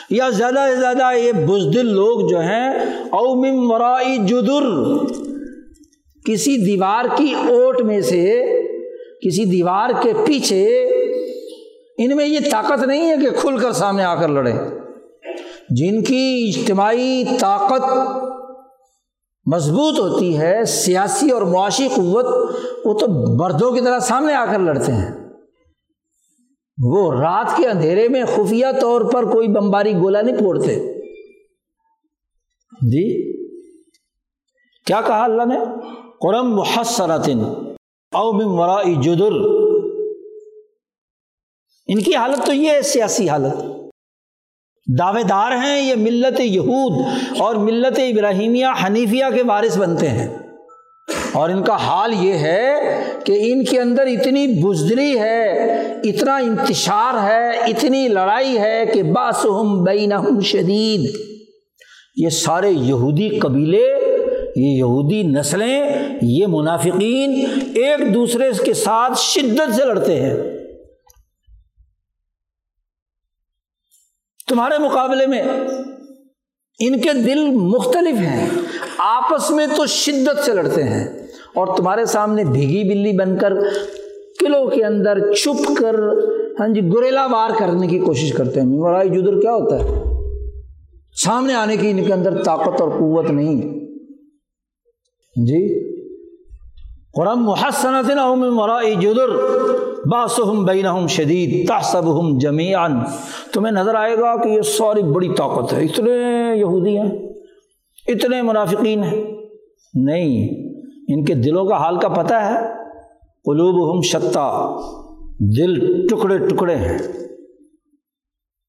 [0.09, 2.69] یا زیادہ سے زیادہ یہ بزدل لوگ جو ہیں
[3.09, 4.63] اوم مرائی جدر۔
[6.25, 8.41] کسی دیوار کی اوٹ میں سے،
[9.25, 10.67] کسی دیوار کے پیچھے،
[11.97, 14.53] ان میں یہ طاقت نہیں ہے کہ کھل کر سامنے آ کر لڑے۔
[15.69, 17.83] جن کی اجتماعی طاقت
[19.45, 24.59] مضبوط ہوتی ہے، سیاسی اور معاشی قوت وہ تو مردوں کی طرح سامنے آ کر
[24.59, 25.11] لڑتے ہیں۔
[26.83, 30.75] وہ رات کے اندھیرے میں خفیہ طور پر کوئی بمباری گولا نہیں پھوڑتے۔
[32.81, 33.31] جی
[34.85, 35.59] کیا کہا اللہ نے؟
[36.21, 37.39] قرم محسرتن
[38.11, 39.61] او مرا جدر۔
[41.87, 43.80] ان کی حالت تو یہ ہے، سیاسی حالت۔
[44.99, 47.05] دعوے دار ہیں، یہ ملت یہود
[47.39, 50.27] اور ملت ابراہیمیہ حنیفیہ کے وارث بنتے ہیں۔
[51.33, 52.73] اور ان کا حال یہ ہے
[53.23, 55.73] کہ ان کے اندر اتنی بزدلی ہے،
[56.03, 61.11] اتنا انتشار ہے، اتنی لڑائی ہے کہ باسہم بینہم شدید۔
[62.15, 63.83] یہ سارے یہودی قبیلے،
[64.55, 65.83] یہ یہودی نسلیں،
[66.21, 70.60] یہ منافقین ایک دوسرے کے ساتھ شدت سے لڑتے ہیں۔
[74.51, 75.43] تمہارے مقابلے میں
[76.79, 78.49] ان کے دل مختلف ہیں،
[78.97, 83.53] آپس میں تو شدت سے لڑتے ہیں اور تمہارے سامنے بھیگی بلی بن کر
[84.39, 85.95] قلعوں کے اندر چھپ کر
[86.59, 90.03] ہاں جی گریلا وار کرنے کی کوشش کرتے ہیں۔ مرائی جدر کیا ہوتا ہے؟
[91.23, 93.61] سامنے آنے کی ان کے اندر طاقت اور قوت نہیں۔
[95.45, 95.91] جی؟
[97.13, 99.29] قرم محسنت مرائی جدر
[100.05, 102.87] باسہم بینہم شدید، تحسبہم جمیعا۔
[103.53, 106.11] تمہیں نظر آئے گا کہ یہ ساری بڑی طاقت ہے۔ اتنے
[106.59, 107.11] یہودی ہیں،
[108.07, 109.23] اتنے منافقین ہیں۔
[109.93, 110.49] نہیں،
[111.07, 112.59] ان کے دلوں کا حال کا پتہ ہے۔
[113.45, 114.77] قلوب ہم شتا،
[115.39, 116.97] دل ٹکڑے ٹکڑے ہیں۔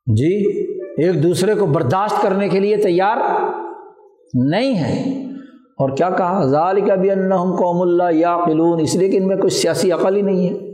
[0.06, 0.60] جی
[1.02, 3.16] ایک دوسرے کو برداشت کرنے کے لیے تیار
[4.34, 9.08] نہیں ہے اور کیا کہا؟ ظال کا بھی ان قوم اللہ یا قلون اس لیے
[9.08, 10.71] کہ ان میں کوئی سیاسی عقل ہی نہیں ہے۔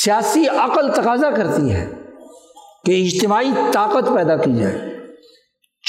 [0.00, 1.92] سیاسی عقل تقاضا کرتی ہے
[2.84, 4.98] کہ اجتماعی طاقت پیدا کی جائے،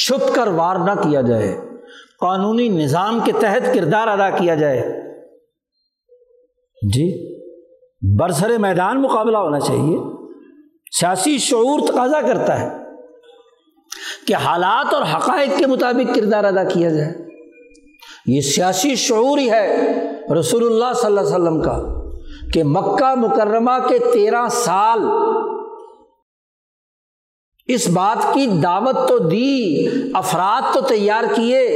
[0.06, 1.58] چھپ کر وار نہ کیا جائے،
[2.20, 4.82] قانونی نظام کے تحت کردار ادا کیا جائے۔
[6.94, 7.36] جی
[8.20, 9.98] برسر میدان مقابلہ ہونا چاہیے۔
[11.00, 12.70] سیاسی شعور تقاضا کرتا ہے
[14.28, 17.14] کہ حالات اور حقائق کے مطابق کردار ادا کیا جائے۔
[18.28, 19.94] یہ سیاسی شعور ہی ہے
[20.40, 22.03] رسول اللہ صلی اللہ علیہ وسلم کا۔
[22.54, 25.00] کہ مکہ مکرمہ کے تیرہ سال
[27.68, 31.70] اس بات کی دعوت تو دی، افراد تو تیار کیے،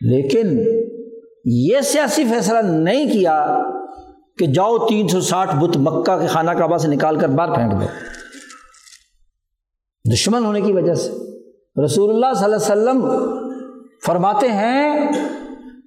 [0.00, 0.58] لیکن
[1.44, 3.62] یہ سیاسی فیصلہ نہیں کیا
[4.38, 7.72] کہ جاؤ تین سو ساٹھ بت مکہ کے خانہ کعبہ سے نکال کر باہر پھینک
[7.72, 7.86] دو۔
[10.12, 11.12] دشمن ہونے کی وجہ سے۔
[11.84, 13.06] رسول اللہ صلی اللہ علیہ وسلم
[14.06, 15.08] فرماتے ہیں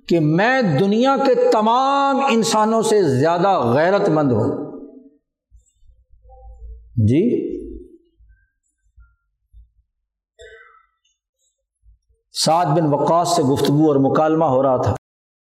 [0.10, 4.70] کہ میں دنیا کے تمام انسانوں سے زیادہ غیرت مند ہوں۔
[6.96, 7.50] جی؟
[12.46, 14.96] سعد بن وقاص سے گفتگو اور مکالمہ ہو رہا تھا۔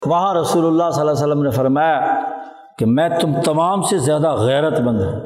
[0.05, 2.19] وہاں رسول اللہ صلی اللہ علیہ وسلم نے فرمایا
[2.77, 5.21] کہ میں تم تمام سے زیادہ غیرت مند ہوں۔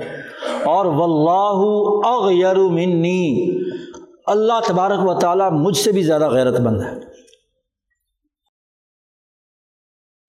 [0.65, 3.57] اور واللہ اغیر منی،
[4.27, 7.04] اللہ تبارک و تعالیٰ مجھ سے بھی زیادہ غیرت مند ہے۔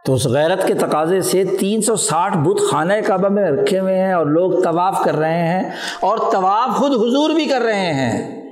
[0.07, 3.98] تو اس غیرت کے تقاضے سے تین سو ساٹھ بت خانہ کعبہ میں رکھے ہوئے
[3.98, 8.42] ہیں اور لوگ طواف کر رہے ہیں اور طواف خود حضور بھی کر رہے ہیں۔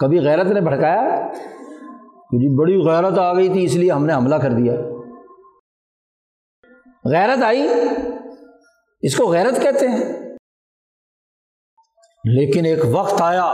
[0.00, 1.28] کبھی غیرت نے بھڑکایا؟
[2.14, 4.72] جی بڑی غیرت آ گئی تھی، اس لیے ہم نے حملہ کر دیا۔
[7.04, 7.68] غیرت آئی؟
[9.00, 10.12] اس کو غیرت کہتے ہیں۔
[12.24, 13.52] لیکن ایک وقت آیا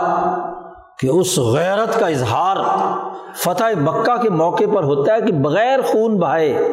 [0.98, 2.57] کہ اس غیرت کا اظہار
[3.37, 6.68] فتح مکہ کے موقع پر ہوتا ہے کہ بغیر خون بہائے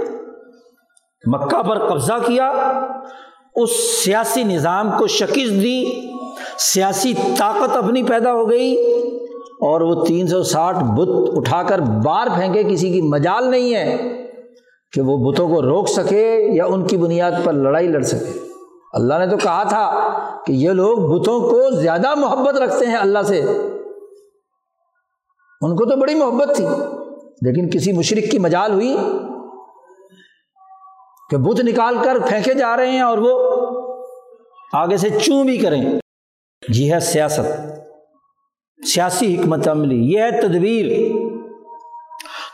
[1.28, 2.51] مکہ پر قبضہ کیا،
[3.55, 5.86] اس سیاسی نظام کو شکست دی،
[6.57, 8.74] سیاسی طاقت اپنی پیدا ہو گئی
[9.62, 13.97] اور وہ تین سو ساٹھ بت اٹھا کر باہر پھینکے، کسی کی مجال نہیں ہے
[14.91, 18.39] کہ وہ بتوں کو روک سکے یا ان کی بنیاد پر لڑائی لڑ سکے۔
[18.93, 19.91] اللہ نے تو کہا تھا
[20.45, 23.68] کہ یہ لوگ بتوں کو زیادہ محبت رکھتے ہیں اللہ سے۔
[25.62, 26.66] ان کو تو بڑی محبت تھی،
[27.41, 28.97] لیکن کسی مشرق کی مجال ہوئی
[31.30, 33.60] کہ بت نکال کر پھینکے جا رہے ہیں اور وہ
[34.74, 35.82] آگے سے چوں بھی کریں۔
[36.70, 37.70] جی ہے سیاست۔
[38.88, 41.12] سیاسی حکمت عملی، یہ ہے تدبیر۔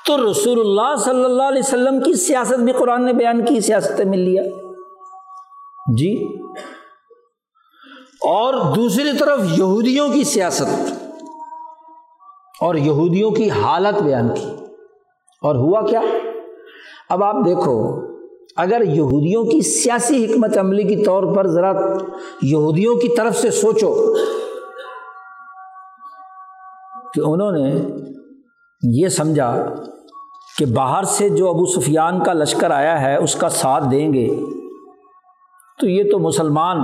[0.05, 4.01] تو رسول اللہ صلی اللہ علیہ وسلم کی سیاست بھی قرآن نے بیان کی، سیاست
[4.01, 4.43] مل لیا۔
[5.97, 6.41] جی۔
[8.27, 11.04] اور دوسری طرف یہودیوں کی سیاست۔
[12.65, 14.49] اور یہودیوں کی حالت بیان کی۔
[15.41, 16.01] اور ہوا کیا؟
[17.09, 18.01] اب آپ دیکھو،
[18.57, 21.73] اگر یہودیوں کی سیاسی حکمت عملی کی طور پر ذرا
[22.41, 24.15] یہودیوں کی طرف سے سوچو
[27.13, 27.73] کہ انہوں نے
[28.83, 29.55] یہ سمجھا
[30.57, 34.27] کہ باہر سے جو ابو سفیان کا لشکر آیا ہے، اس کا ساتھ دیں گے،
[35.79, 36.77] تو یہ تو مسلمان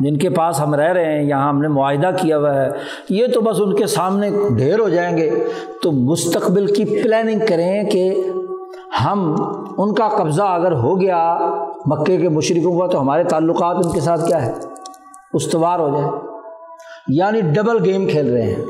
[0.00, 2.68] جن کے پاس ہم رہ رہے ہیں، یہاں ہم نے معاہدہ کیا ہوا ہے،
[3.08, 5.30] یہ تو بس ان کے سامنے ڈھیر ہو جائیں گے۔
[5.82, 8.14] تو مستقبل کی پلاننگ کریں کہ
[9.04, 9.34] ہم
[9.78, 11.38] ان کا قبضہ اگر ہو گیا
[11.86, 14.52] مکے کے مشرقوں کا، تو ہمارے تعلقات ان کے ساتھ کیا ہے؟
[15.34, 16.10] استوار ہو جائے۔
[17.08, 18.64] یعنی ڈبل گیم کھیل رہے ہیں۔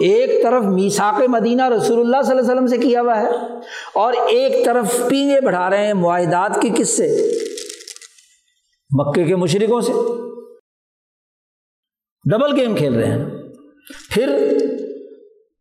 [0.00, 3.28] ایک طرف میساک مدینہ رسول اللہ صلی اللہ علیہ وسلم سے کیا ہوا ہے،
[3.94, 7.32] اور ایک طرف پینگے بڑھا رہے ہیں معاہدات کی کس سے
[8.90, 9.92] مکے کے مشرقوں سے۔
[12.30, 13.24] ڈبل گیم کھیل رہے ہیں۔
[14.10, 14.58] پھر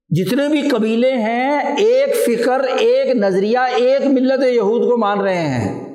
[0.09, 5.89] جتنے بھی قبیلے ہیں، ایک فکر، ایک نظریہ، ایک ملت یہود کو مان رہے ہیں۔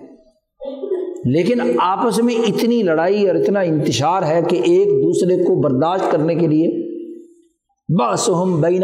[1.24, 6.34] لیکن آپس میں اتنی لڑائی اور اتنا انتشار ہے کہ ایک دوسرے کو برداشت کرنے
[6.34, 6.84] کے لیے
[8.00, 8.82] بس ہم بین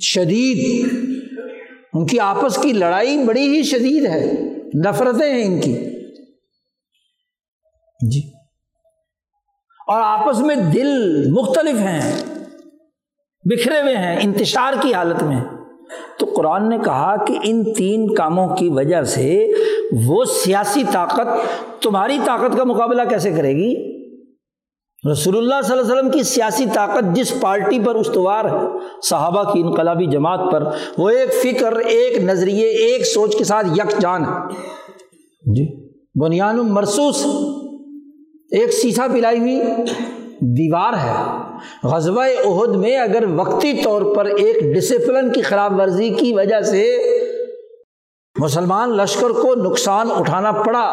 [0.00, 0.88] شدید۔
[1.94, 4.32] ان کی آپس کی لڑائی بڑی ہی شدید ہے۔
[4.84, 5.74] نفرتیں ہیں ان کی۔
[8.10, 8.37] جی۔
[9.88, 12.22] اور آپس میں دل مختلف ہیں،
[13.44, 15.40] بکھرے ہوئے ہیں، انتشار کی حالت میں۔
[16.18, 19.52] تو قرآن نے کہا کہ ان تین کاموں کی وجہ سے
[20.06, 21.28] وہ سیاسی طاقت
[21.82, 23.98] تمہاری طاقت کا مقابلہ کیسے کرے گی؟
[25.12, 28.66] رسول اللہ صلی اللہ علیہ وسلم کی سیاسی طاقت جس پارٹی پر استوار ہے،
[29.02, 30.64] صحابہ کی انقلابی جماعت پر،
[30.98, 34.54] وہ ایک فکر، ایک نظریے، ایک سوچ کے ساتھ یک جان ہے۔
[35.54, 35.88] جی
[36.20, 37.26] بنیاد مرسوس
[38.52, 39.60] ایک سیسا پلائی ہوئی
[40.56, 46.32] دیوار ہے۔ غزوہ عہد میں اگر وقتی طور پر ایک ڈسپلن کی خراب ورزی کی
[46.32, 46.84] وجہ سے
[48.36, 50.86] مسلمان لشکر کو نقصان اٹھانا پڑا،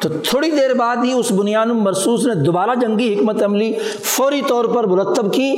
[0.00, 3.72] تو تھوڑی دیر بعد ہی اس بنیاد مرسوس نے دوبارہ جنگی حکمت عملی
[4.02, 5.50] فوری طور پر مرتب کی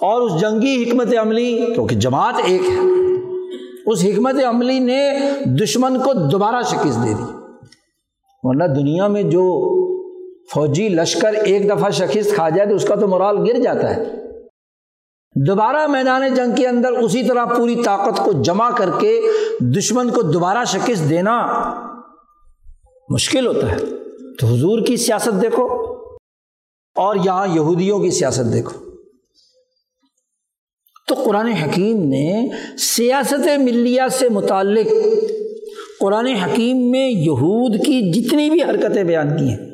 [0.00, 2.78] اور اس جنگی حکمت عملی، کیونکہ جماعت ایک ہے،
[3.86, 5.00] اس حکمت عملی نے
[5.62, 7.32] دشمن کو دوبارہ شکست دے دی۔
[8.42, 9.44] ورنہ دنیا میں جو
[10.54, 14.04] فوجی لشکر ایک دفعہ شکست کھا جائے تو اس کا تو مرال گر جاتا ہے۔
[15.46, 19.20] دوبارہ میدان جنگ کے اندر اسی طرح پوری طاقت کو جمع کر کے
[19.60, 21.46] دشمن کو دوبارہ شکست دینا
[23.08, 23.76] مشکل ہوتا ہے۔
[24.40, 25.64] تو حضور کی سیاست دیکھو
[26.94, 28.90] اور یہاں یہودیوں کی سیاست دیکھو۔
[31.08, 32.48] تو قرآن حکیم نے
[32.78, 34.86] سیاست ملیہ سے متعلق
[36.00, 39.69] قرآن حکیم میں یہود کی جتنی بھی حرکتیں بیان کی ہیں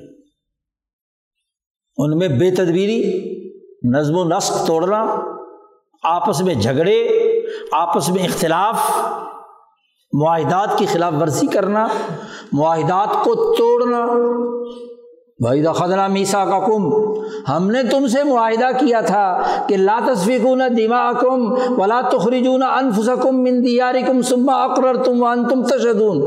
[1.99, 3.03] ان میں بے تدبیری،
[3.83, 5.21] نظم و نسق توڑنا،
[6.03, 7.09] آپس میں جھگڑے،
[7.73, 8.91] آپس میں اختلاف،
[10.13, 11.87] معاہدات کی خلاف ورزی کرنا،
[12.53, 14.07] معاہدات کو توڑنا۔
[15.43, 16.91] بھائی خدرہ میسا کا کم
[17.49, 23.43] ہم نے تم سے معاہدہ کیا تھا کہ لا تصفیقون دما کم ولا تخرجون انفسکم
[23.43, 26.23] من دیارکم ثم اقررتم وانتم تشهدون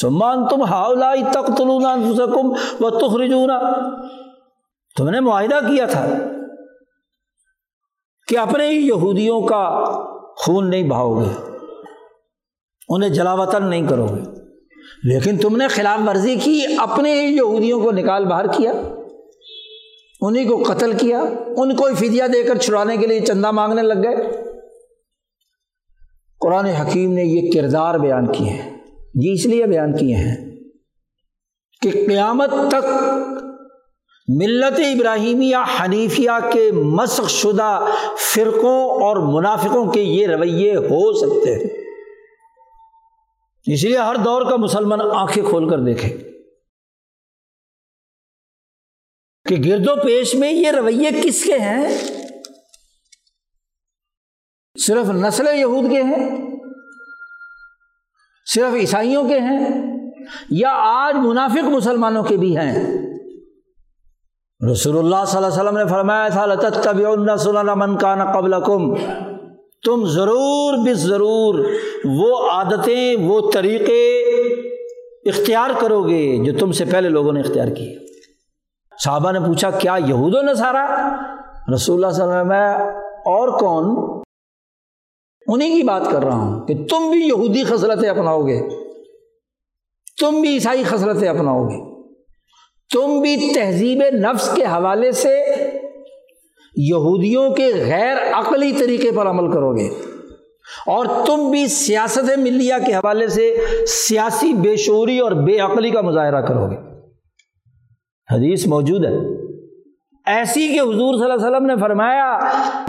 [0.00, 3.50] ثم انتم هؤلاء تقتلون انفسکم وتخرجون۔
[4.96, 6.06] تم نے معاہدہ کیا تھا
[8.28, 9.62] کہ اپنے ہی یہودیوں کا
[10.36, 11.30] خون نہیں بہاؤ گے،
[12.88, 14.22] انہیں جلا وطن نہیں کرو گے۔
[15.02, 18.72] لیکن تم نے خلاف ورزی کی، اپنے ہی یہودیوں کو نکال باہر کیا
[20.20, 21.20] انہیں کو قتل کیا،
[21.56, 24.16] ان کو فدیہ دے کر چھڑانے کے لیے چندہ مانگنے لگ گئے۔
[26.40, 28.76] قرآن حکیم نے یہ کردار بیان کیے ہیں،
[29.14, 30.36] یہ اس لیے بیان کیے ہیں
[31.82, 32.84] کہ قیامت تک
[34.28, 37.84] ملت ابراہیمیہ حنیفیہ کے مسخ شدہ
[38.34, 41.84] فرقوں اور منافقوں کے یہ رویے ہو سکتے ہیں۔
[43.66, 46.30] اس لیے ہر دور کا مسلمان آنکھیں کھول کر دیکھے۔
[49.48, 51.98] کہ گرد و پیش میں یہ رویے کس کے ہیں؟
[54.78, 56.40] صرف نسل یہود کے ہیں؟
[58.54, 59.68] صرف عیسائیوں کے ہیں؟
[60.50, 62.93] یا آج منافق مسلمانوں کے بھی ہیں؟
[64.72, 67.04] رسول اللہ صلی اللہ علیہ وسلم نے فرمایا تھا لطت طبی
[67.76, 68.94] من کا قبل کم
[69.84, 71.64] تم ضرور بس ضرور
[72.04, 74.18] وہ عادتیں، وہ طریقے
[75.28, 77.98] اختیار کرو گے جو تم سے پہلے لوگوں نے اختیار کیے۔
[79.04, 81.14] صحابہ نے پوچھا، کیا یہود و نصارہ؟
[81.74, 82.52] رسول اللہ صلی اللہ علیہ وسلم
[83.26, 84.14] اور کون؟
[85.46, 88.68] انہیں کی بات کر رہا ہوں کہ تم بھی یہودی خصلتیں اپناؤ گے۔
[90.20, 91.93] تم بھی عیسائی خصلتیں اپناؤ گے۔
[92.92, 95.44] تم بھی تہذیب نفس کے حوالے سے
[96.76, 99.88] یہودیوں کے غیر عقلی طریقے پر عمل کرو گے۔
[100.86, 103.56] اور تم بھی سیاست ملیہ کے حوالے سے
[103.86, 106.76] سیاسی بے شعوری اور بے عقلی کا مظاہرہ کرو گے۔
[108.34, 109.44] حدیث موجود ہے۔
[110.26, 112.38] ایسی کہ حضور صلی اللہ علیہ وسلم نے فرمایا،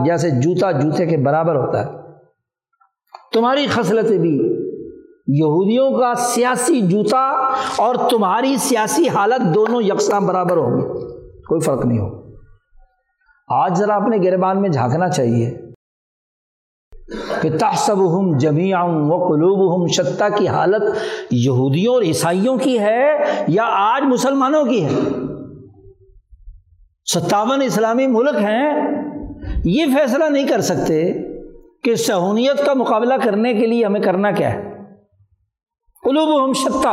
[0.05, 1.91] جیسے جوتا جوتے کے برابر ہوتا ہے،
[3.33, 4.54] تمہاری خصلتیں بھی
[5.27, 11.05] یہودیوں کا سیاسی جوتا اور تمہاری سیاسی حالت دونوں یکساں برابر ہوگی
[11.43, 12.25] کوئی فرق نہیں ہو
[13.47, 15.57] آج ذرا اپنے گربان میں جھانکنا چاہیے
[17.41, 20.83] کہ تحسب ہم جمی و قلوب ہم شتا کی حالت
[21.31, 23.17] یہودیوں اور عیسائیوں کی ہے
[23.47, 24.89] یا آج مسلمانوں کی ہے؟
[27.13, 28.73] ستاون اسلامی ملک ہیں۔
[29.65, 31.13] یہ فیصلہ نہیں کر سکتے
[31.83, 34.74] کہ سہونیت کا مقابلہ کرنے کے لیے ہمیں کرنا کیا ہے۔
[36.05, 36.91] قلوب ہم شتا۔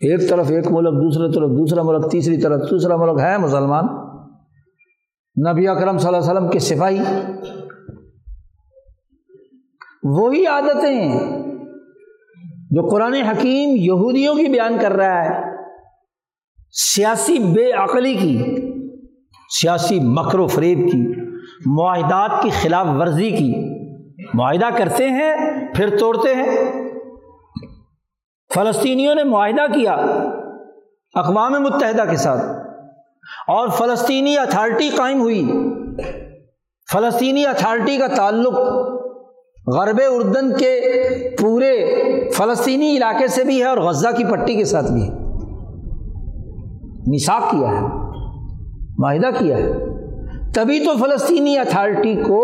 [0.00, 3.84] ایک طرف ایک ملک، دوسرے طرف دوسرا ملک، تیسری طرف دوسرا ملک۔ ہے مسلمان؟
[5.50, 6.98] نبی اکرم صلی اللہ علیہ وسلم کے سپاہی۔
[10.02, 11.20] وہی عادتیں
[12.70, 15.56] جو قرآن حکیم یہودیوں کی بیان کر رہا ہے۔
[16.72, 18.56] سیاسی بے عقلی کی،
[19.60, 21.06] سیاسی مکر و فریب کی،
[21.66, 23.54] معاہدات کی خلاف ورزی کی۔
[24.34, 25.34] معاہدہ کرتے ہیں،
[25.74, 26.79] پھر توڑتے ہیں۔
[28.54, 29.92] فلسطینیوں نے معاہدہ کیا
[31.14, 32.40] اقوام متحدہ کے ساتھ
[33.46, 35.52] اور فلسطینی اتھارٹی قائم ہوئی۔
[36.92, 38.54] فلسطینی اتھارٹی کا تعلق
[39.76, 40.80] غرب اردن کے
[41.40, 41.94] پورے
[42.36, 45.14] فلسطینی علاقے سے بھی ہے اور غزہ کی پٹی کے ساتھ بھی ہے۔
[47.14, 47.86] نصاب کیا ہے،
[48.98, 49.89] معاہدہ کیا ہے۔
[50.54, 52.40] تبھی تو فلسطینی اتھارٹی کو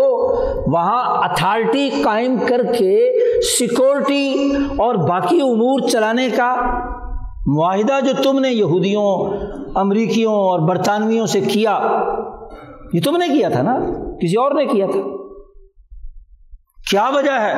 [0.67, 3.13] وہاں اتھارٹی قائم کر کے
[3.59, 6.55] سیکورٹی اور باقی امور چلانے کا
[7.47, 9.31] معاہدہ جو تم نے یہودیوں،
[9.75, 11.79] امریکیوں اور برطانویوں سے کیا،
[12.93, 13.79] یہ تم نے کیا تھا نا؟
[14.23, 15.01] کسی اور نے کیا تھا؟
[16.91, 17.55] کیا وجہ ہے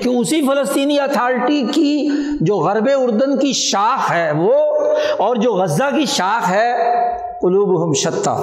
[0.00, 2.08] کہ اسی فلسطینی اتھارٹی کی
[2.40, 4.54] جو غرب اردن کی شاخ ہے وہ
[5.18, 6.72] اور جو غزہ کی شاخ ہے
[7.42, 8.36] قلوب ہم شتا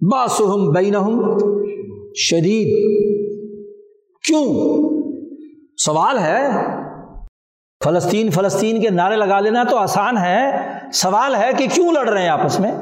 [0.00, 0.94] باسم بین
[2.14, 2.96] شدید۔
[4.22, 4.44] کیوں؟
[5.84, 6.48] سوال ہے۔
[7.84, 10.50] فلسطین فلسطین کے نعرے لگا لینا تو آسان ہے۔
[10.92, 12.72] سوال ہے کہ کیوں لڑ رہے ہیں آپس میں؟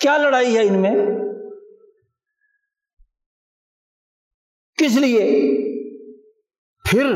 [0.00, 0.94] کیا لڑائی ہے ان میں؟
[4.78, 5.50] کس لیے؟
[6.84, 7.06] پھر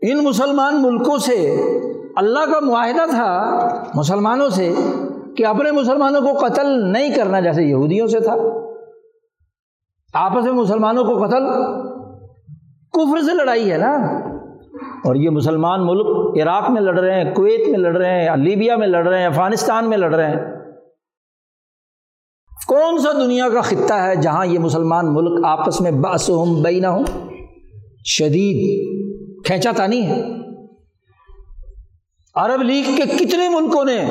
[0.00, 1.56] ان مسلمان ملکوں سے
[2.16, 3.58] اللہ کا معاہدہ تھا،
[3.94, 4.74] مسلمانوں سے۔
[5.36, 8.36] کہ اپنے مسلمانوں کو قتل نہیں کرنا جیسے یہودیوں سے تھا۔
[10.14, 11.44] آپس میں مسلمانوں کو قتل
[12.92, 13.96] کفر سے لڑائی ہے نا۔
[15.04, 16.06] اور یہ مسلمان ملک
[16.42, 19.26] عراق میں لڑ رہے ہیں، کویت میں لڑ رہے ہیں، لیبیا میں لڑ رہے ہیں،
[19.26, 20.56] افغانستان میں لڑ رہے ہیں۔
[22.66, 26.80] کون سا دنیا کا خطہ ہے جہاں یہ مسلمان ملک آپس میں باس ہوں بئی
[26.80, 27.04] نہ ہوں
[28.04, 28.86] شدید
[29.44, 30.22] کھینچا تانی ہے؟
[32.34, 34.04] عرب لیگ کے کتنے ملکوں نے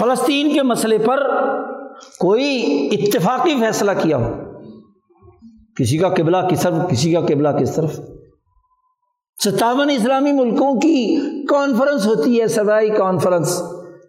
[0.00, 1.18] فلسطین کے مسئلے پر
[2.18, 4.34] کوئی اتفاقی فیصلہ کیا ہو؟
[5.78, 8.00] کسی کا قبلہ کس طرف کسی کا قبلہ کس طرف
[9.44, 13.62] ستاون اسلامی ملکوں کی کانفرنس ہوتی ہے سدائی کانفرنس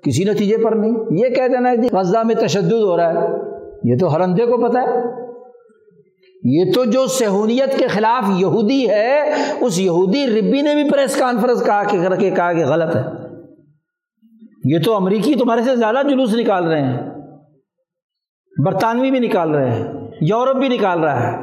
[0.04, 3.28] کسی نتیجے پر نہیں۔ یہ کہہ دینا کہ جی، غزہ میں تشدد ہو رہا ہے۔
[3.84, 5.22] یہ تو ہر اندھے کو پتہ ہے۔
[6.44, 9.20] یہ تو جو سہونیت کے خلاف یہودی ہے،
[9.62, 13.21] اس یہودی ربی نے بھی پریس کانفرنس کہا کہ کہا کہ غلط ہے۔
[14.64, 16.99] یہ تو امریکی تمہارے سے زیادہ جلوس نکال رہے ہیں۔
[18.66, 21.41] برطانوی بھی نکال رہے ہیں۔ یورپ بھی نکال رہا ہے۔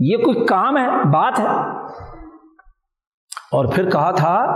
[0.00, 1.46] یہ کوئی کام ہے؟ بات ہے۔
[3.52, 4.46] اور پھر کہا تھا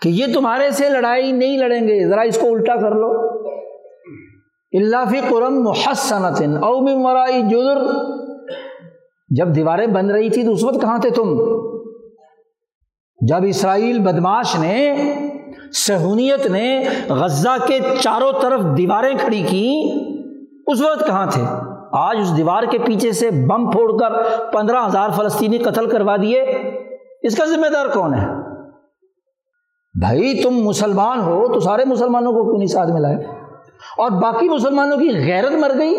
[0.00, 3.26] کہ یہ تمہارے سے لڑائی نہیں لڑیں گے۔ ذرا اس کو الٹا کر لو۔
[4.72, 7.92] اللہ فی قرم محسنت او مرائی جدر
[9.28, 11.38] جب دیواریں بن رہی تھی تو اس وقت کہاں تھے تم؟
[13.28, 14.94] جب اسرائیل بدماش نے
[15.72, 19.92] سہونیت نے غزہ کے چاروں طرف دیواریں کھڑی کی۔
[20.66, 21.42] اس وقت کہاں تھے؟
[21.92, 24.12] آج اس دیوار کے پیچھے سے بم پھوڑ کر
[24.52, 26.42] پندرہ ہزار فلسطینی قتل کروا دیے۔
[27.22, 28.26] اس کا ذمہ دار کون ہے؟
[30.00, 33.16] بھائی، تم مسلمان ہو تو سارے مسلمانوں کو کیوں نہیں ساتھ ملائے
[33.98, 35.98] اور باقی مسلمانوں کی غیرت مر گئی؟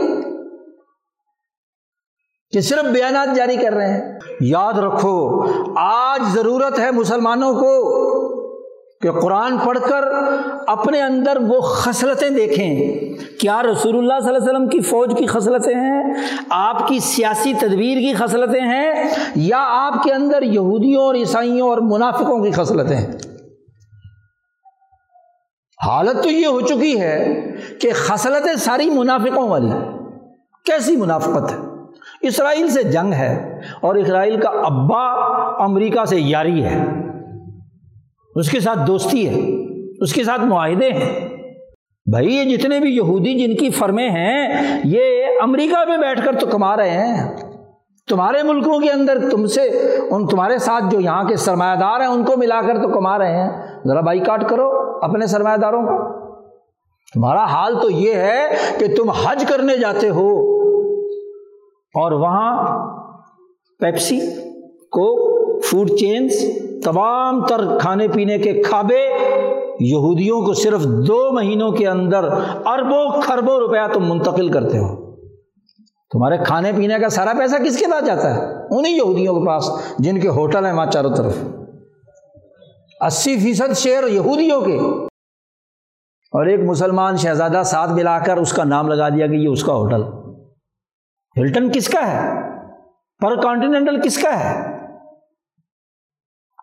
[2.51, 5.45] کہ صرف بیانات جاری کر رہے ہیں۔ یاد رکھو،
[5.77, 7.97] آج ضرورت ہے مسلمانوں کو
[9.07, 10.03] کہ قرآن پڑھ کر
[10.67, 12.95] اپنے اندر وہ خصلتیں دیکھیں۔
[13.39, 16.13] کیا رسول اللہ صلی اللہ علیہ وسلم کی فوج کی خصلتیں ہیں؟
[16.49, 18.93] آپ کی سیاسی تدبیر کی خصلتیں ہیں؟
[19.35, 23.13] یا آپ کے اندر یہودیوں اور عیسائیوں اور منافقوں کی خصلتیں ہیں؟
[25.85, 27.41] حالت تو یہ ہو چکی ہے
[27.81, 29.71] کہ خصلتیں ساری منافقوں والی
[30.65, 31.57] کیسی منافقت؟ ہے
[32.21, 35.03] اسرائیل سے جنگ ہے اور اسرائیل کا ابا
[35.63, 37.06] امریکہ سے یاری ہے۔
[38.37, 39.41] اس کے ساتھ دوستی ہے،
[40.03, 41.29] اس کے ساتھ معاہدے ہیں۔
[42.11, 46.45] بھائی، یہ جتنے بھی یہودی جن کی فرمیں ہیں، یہ امریکہ میں بیٹھ کر تو
[46.45, 47.37] کما رہے ہیں۔
[48.07, 49.61] تمہارے ملکوں کے اندر تم سے،
[50.11, 53.17] ان تمہارے ساتھ جو یہاں کے سرمایہ دار ہیں، ان کو ملا کر تو کما
[53.17, 53.49] رہے ہیں۔
[53.87, 54.71] ذرا بائی کاٹ کرو
[55.01, 56.17] اپنے سرمایہ داروں کا
[57.13, 58.45] تمہارا حال تو یہ ہے
[58.79, 60.29] کہ تم حج کرنے جاتے ہو
[61.95, 62.65] اور وہاں
[63.79, 64.19] پیپسی
[64.91, 65.36] کو
[65.71, 66.33] فوڈ چینس
[66.83, 69.07] تمام تر کھانے پینے کے کھابے
[69.79, 72.23] یہودیوں کو صرف دو مہینوں کے اندر
[72.65, 75.15] اربوں خربوں روپیہ تم منتقل کرتے ہو۔
[76.11, 78.39] تمہارے کھانے پینے کا سارا پیسہ کس کے پاس جاتا ہے؟
[78.79, 81.37] انہیں یہودیوں کے پاس، جن کے ہوٹل ہیں وہاں چاروں طرف۔
[83.01, 84.77] اسی فیصد شیئر یہودیوں کے۔
[86.31, 89.63] اور ایک مسلمان شہزادہ ساتھ ملا کر اس کا نام لگا دیا کہ یہ اس
[89.63, 90.03] کا ہوٹل۔
[91.37, 92.41] ہلٹن کس کا ہے؟
[93.21, 94.76] پر کانٹیننٹل کس کا ہے؟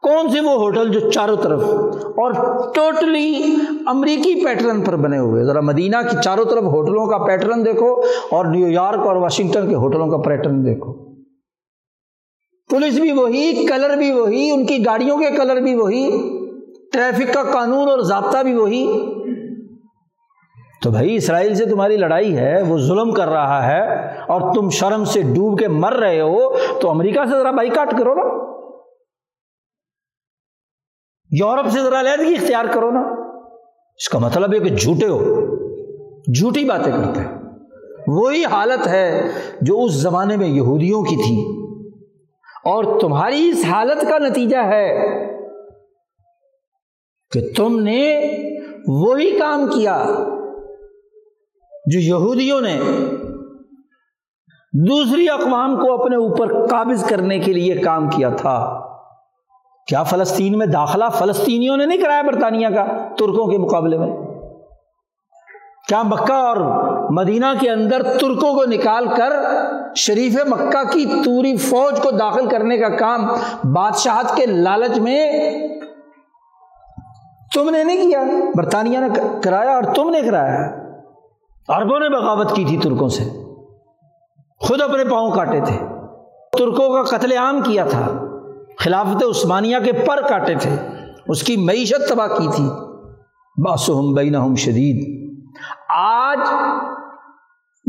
[0.04, 1.62] کون سے وہ ہوٹل جو چاروں طرف
[2.06, 2.32] اور
[2.74, 3.54] ٹوٹلی
[3.86, 8.00] امریکی پیٹرن پر بنے ہوئے؟ ذرا مدینہ کی چاروں طرف ہوٹلوں کا پیٹرن دیکھو
[8.30, 10.92] اور نیو یارک اور واشنگٹن کے ہوٹلوں کا پیٹرن دیکھو۔
[12.70, 16.10] پولیس بھی وہی، کلر بھی وہی، ان کی گاڑیوں کے کلر بھی وہی،
[16.92, 19.14] ٹریفک کا قانون اور ضابطہ بھی وہی۔
[20.82, 25.04] تو بھائی، اسرائیل سے تمہاری لڑائی ہے، وہ ظلم کر رہا ہے اور تم شرم
[25.04, 28.53] سے ڈوب کے مر رہے ہو، تو امریکہ سے ذرا بائی کاٹ کرو نا۔
[31.40, 33.00] یورپ سے ذرا علیحدگی اختیار کرو نا۔
[33.96, 35.18] اس کا مطلب ہے کہ جھوٹے ہو۔
[36.32, 37.38] جھوٹی باتیں کرتے ہیں۔
[38.06, 39.28] وہی حالت ہے
[39.60, 41.64] جو اس زمانے میں یہودیوں کی تھی۔
[42.64, 44.98] اور تمہاری اس حالت کا نتیجہ ہے
[47.32, 48.30] کہ تم نے
[48.88, 50.04] وہی کام کیا
[51.86, 52.80] جو یہودیوں نے
[54.72, 58.83] دوسری اقوام کو اپنے اوپر قابض کرنے کے لیے کام کیا تھا۔
[59.86, 62.84] کیا فلسطین میں داخلہ فلسطینیوں نے نہیں کرایا برطانیہ کا
[63.18, 64.08] ترکوں کے مقابلے میں؟
[65.88, 66.56] کیا مکہ اور
[67.10, 69.30] مدینہ کے اندر ترکوں کو نکال کر
[69.96, 73.26] شریف مکہ کی توری فوج کو داخل کرنے کا کام
[73.72, 75.32] بادشاہت کے لالچ میں
[77.54, 78.22] تم نے نہیں کیا؟
[78.54, 79.08] برطانیہ نے
[79.42, 80.66] کرایا اور تم نے کرایا۔
[81.68, 83.24] عربوں نے بغاوت کی تھی ترکوں سے۔
[84.60, 85.78] خود اپنے پاؤں کاٹے تھے۔
[86.58, 88.23] ترکوں کا قتل عام کیا تھا۔
[88.80, 90.70] خلافت عثمانیہ کے پر کاٹے تھے۔
[91.28, 92.64] اس کی معیشت تباہ کی تھی۔
[93.62, 95.30] باسم بین شدید۔
[95.88, 96.38] آج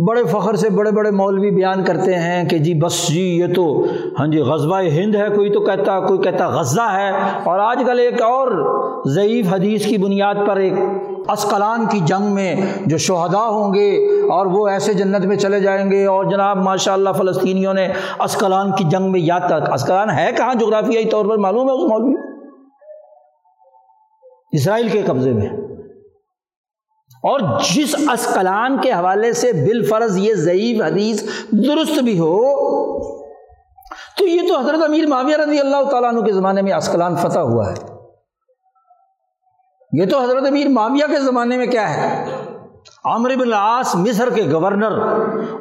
[0.07, 3.85] بڑے فخر سے بڑے بڑے مولوی بیان کرتے ہیں کہ جی بس جی یہ تو
[4.19, 7.09] ہاں جی غزبۂ ہند ہے، کوئی تو کہتا، کوئی کہتا غزہ ہے۔
[7.43, 8.75] اور آج کل ایک اور
[9.09, 10.73] ضعیف حدیث کی بنیاد پر ایک
[11.29, 15.91] اسکلان کی جنگ میں جو شہدا ہوں گے اور وہ ایسے جنت میں چلے جائیں
[15.91, 17.87] گے اور جناب ماشاء اللہ فلسطینیوں نے
[18.19, 21.91] اسکلان کی جنگ میں یاد تک اسکلان ہے کہاں جغرافیائی طور پر معلوم ہے اس
[21.91, 22.15] مولوی؟
[24.51, 25.49] اسرائیل کے قبضے میں۔
[27.23, 27.39] اور
[27.75, 32.41] جس اسکلان کے حوالے سے بال فرض یہ ضعیف حدیث درست بھی ہو،
[34.17, 37.39] تو یہ تو حضرت امیر معاویہ رضی اللہ تعالیٰ عنہ کے زمانے میں اسکلان فتح
[37.39, 37.94] ہوا ہے۔
[39.99, 42.25] یہ تو حضرت امیر معاویہ کے زمانے میں کیا ہے؟
[43.05, 44.91] عامر بن العاص مصر کے گورنر،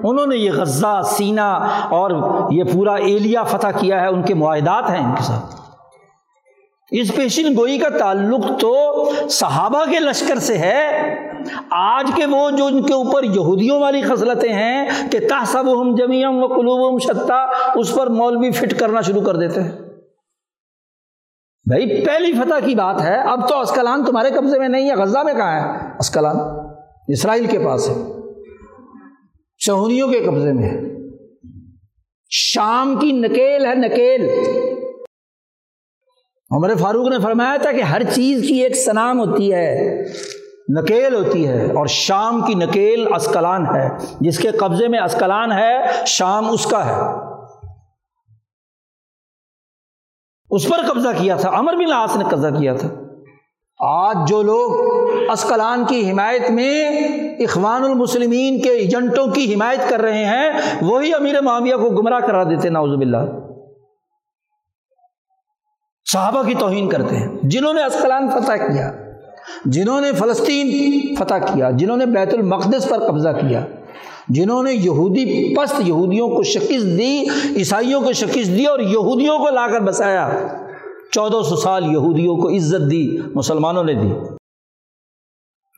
[0.03, 1.53] انہوں نے یہ غزہ سینا
[1.91, 2.11] اور
[2.51, 5.55] یہ پورا ایلیا فتح کیا ہے، ان کے معاہدات ہیں ان کے ساتھ۔
[6.91, 11.15] اس پیشن گوئی کا تعلق تو صحابہ کے لشکر سے ہے۔
[11.71, 16.45] آج کے وہ جو ان کے اوپر یہودیوں والی خصلتیں ہیں کہ تحسب ہم جمیم
[16.45, 19.73] و قلوب شتا، اس پر مولوی فٹ کرنا شروع کر دیتے ہیں۔
[21.67, 25.19] بھائی، پہلی فتح کی بات ہے۔ اب تو اسکلان تمہارے قبضے میں نہیں ہے، غزہ
[25.19, 26.37] میں کہاں ہے؟ اسکلان
[27.09, 27.95] اسرائیل کے پاس ہے۔
[29.59, 30.81] چہونیوں کے قبضے میں ہے۔
[32.31, 34.29] شام کی نکیل ہے، نکیل۔
[36.51, 39.99] عمر فاروق نے فرمایا تھا کہ ہر چیز کی ایک سنام ہوتی ہے،
[40.81, 43.89] نکیل ہوتی ہے اور شام کی نکیل اسکلان ہے۔
[44.21, 45.77] جس کے قبضے میں اسکلان ہے،
[46.07, 47.24] شام اس کا ہے۔
[50.55, 52.89] اس پر قبضہ کیا تھا امر بن لاس نے قبضہ کیا تھا۔
[53.81, 56.91] آج جو لوگ اسکلان کی حمایت میں
[57.45, 60.51] اخوان المسلمین کے ایجنٹوں کی حمایت کر رہے ہیں،
[60.83, 63.33] وہی امیر معاویہ کو گمراہ کرا دیتے ناؤزب اللہ
[66.07, 68.91] صحابہ کی توہین کرتے ہیں، جنہوں نے اسکلان فتح کیا،
[69.65, 73.65] جنہوں نے فلسطین فتح کیا، جنہوں نے بیت المقدس پر قبضہ کیا۔
[74.29, 77.25] جنہوں نے یہودی پست یہودیوں کو شکست دی،
[77.57, 80.31] عیسائیوں کو شکست دی اور یہودیوں کو لا کر بسایا۔
[81.13, 84.13] چودہ سو سال یہودیوں کو عزت دی، مسلمانوں نے دی۔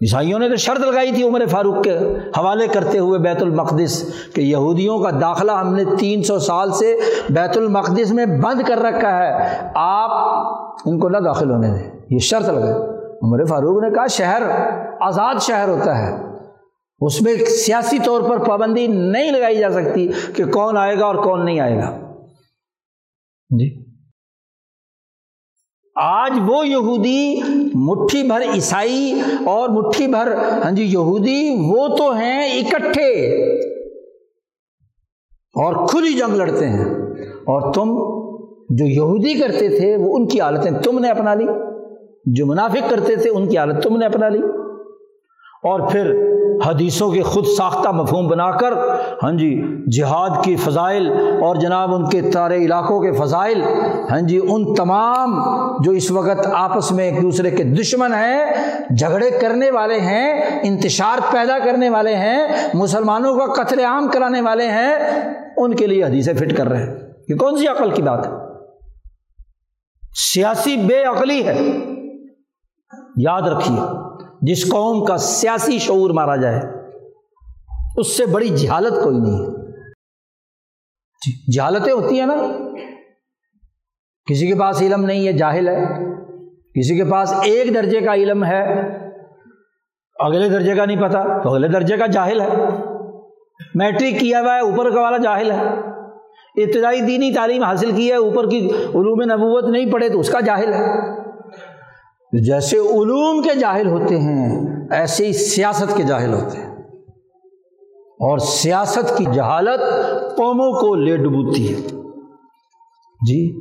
[0.03, 1.99] عیسائیوں نے تو شرط لگائی تھی عمر فاروق کے
[2.39, 4.05] حوالے کرتے ہوئے بیت المقدس
[4.35, 6.97] کہ یہودیوں کا داخلہ ہم نے تین سو سال سے
[7.31, 10.11] بیت المقدس میں بند کر رکھا ہے۔ آپ
[10.85, 12.75] ان کو نہ داخل ہونے دیں۔ یہ شرط لگائے
[13.23, 14.43] عمر فاروق نے کہا شہر،
[15.01, 16.26] آزاد شہر ہوتا ہے۔
[17.01, 21.15] اس میں سیاسی طور پر پابندی نہیں لگائی جا سکتی کہ کون آئے گا اور
[21.15, 21.99] کون نہیں آئے گا۔
[23.51, 23.87] جی۔
[25.95, 27.41] آج وہ یہودی
[27.75, 33.43] مٹھی بھر عیسائی اور مٹھی بھر ہاں جی یہودی وہ تو ہیں اکٹھے
[35.33, 36.85] اور کھلی جنگ لڑتے ہیں۔
[37.25, 37.89] اور تم
[38.77, 41.47] جو یہودی کرتے تھے وہ ان کی حالتیں تم نے اپنا لی۔
[42.27, 44.41] جو منافق کرتے تھے ان کی حالت تم نے اپنا لی۔
[45.63, 48.73] اور پھر حدیثوں کے خود ساختہ مفہوم بنا کر
[49.23, 49.63] ہاں جی
[49.97, 51.11] جہاد کی فضائل
[51.43, 53.63] اور جناب ان کے تارے علاقوں کے فضائل
[54.11, 55.41] ہاں جی ان تمام
[55.83, 58.47] جو اس وقت آپس میں ایک دوسرے کے دشمن ہیں،
[58.99, 64.67] جھگڑے کرنے والے ہیں، انتشار پیدا کرنے والے ہیں، مسلمانوں کا قتل عام کرانے والے
[64.67, 64.97] ہیں،
[65.57, 66.95] ان کے لیے حدیثیں فٹ کر رہے ہیں۔
[67.29, 68.33] یہ کون سی عقل کی بات ہے؟
[70.35, 71.59] سیاسی بے عقلی ہے۔
[73.17, 73.81] یاد رکھیے
[74.43, 76.61] جس قوم کا سیاسی شعور مارا جائے،
[77.97, 79.57] اس سے بڑی جہالت کوئی نہیں۔ ہے
[81.53, 82.35] جہالتیں ہوتی ہیں نا۔
[84.31, 85.85] کسی کے پاس علم نہیں ہے، جاہل ہے۔
[86.49, 88.81] کسی کے پاس ایک درجے کا علم ہے،
[90.21, 92.49] اگلے درجے کا نہیں پتا، تو اگلے درجے کا جاہل ہے۔
[93.75, 95.65] میٹرک کیا ہوا ہے، اوپر کا والا جاہل ہے۔
[96.63, 100.41] ابتدائی دینی تعلیم حاصل کی ہے، اوپر کی علوم نبوت نہیں پڑھے، تو اس کا
[100.41, 101.26] جاہل ہے۔
[102.45, 106.77] جیسے علوم کے جاہل ہوتے ہیں، ایسے ہی سیاست کے جاہل ہوتے ہیں۔
[108.01, 109.81] اور سیاست کی جہالت
[110.37, 111.89] قوموں کو لے ڈبوتی ہے۔
[113.29, 113.61] جی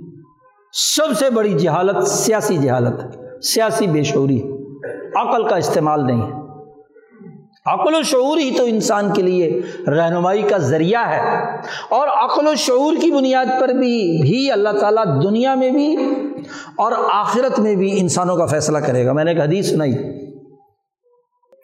[0.73, 4.41] سب سے بڑی جہالت سیاسی جہالت سیاسی بے شعوری
[5.15, 6.31] عقل کا استعمال نہیں ہے۔
[7.65, 11.45] عقل و شعور ہی تو انسان کے لیے رہنمائی کا ذریعہ ہے۔
[11.89, 15.97] اور عقل و شعور کی بنیاد پر بھی بھی اللہ تعالیٰ دنیا میں بھی
[16.77, 19.93] اور آخرت میں بھی انسانوں کا فیصلہ کرے گا۔ میں نے ایک حدیث سنائی۔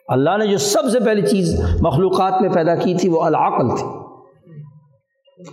[0.08, 3.86] اللہ نے جو سب سے پہلی چیز مخلوقات میں پیدا کی تھی وہ العقل تھی۔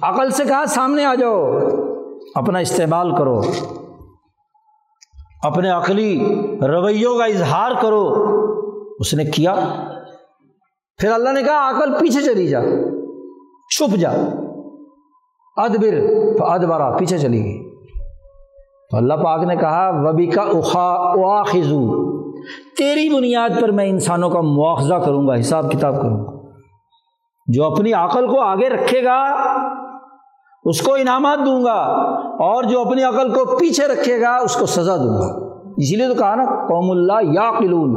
[0.01, 1.59] عقل سے کہا، سامنے آ جاؤ،
[2.35, 3.41] اپنا استعمال کرو۔
[5.43, 8.13] اپنے عقلی رویوں کا اظہار کرو۔
[8.99, 9.55] اس نے کیا۔
[10.97, 12.61] پھر اللہ نے کہا، عقل پیچھے چلی جا۔
[13.75, 14.11] چھپ جا۔
[15.57, 15.93] ادبر،
[16.39, 17.68] ادبرا، پیچھے چلی گئی۔
[18.91, 22.09] تو اللہ پاک نے کہا وبی کا اخا خزو
[22.77, 26.31] تیری بنیاد پر میں انسانوں کا مواخذہ کروں گا، حساب کتاب کروں گا۔
[27.47, 29.23] جو اپنی عقل کو آگے رکھے گا،
[30.65, 31.81] اس کو انعامات دوں گا،
[32.23, 35.45] اور جو اپنی عقل کو پیچھے رکھے گا، اس کو سزا دوں گا۔
[35.77, 37.95] اسی لیے تو کہا نا، قوم اللہ یا قلون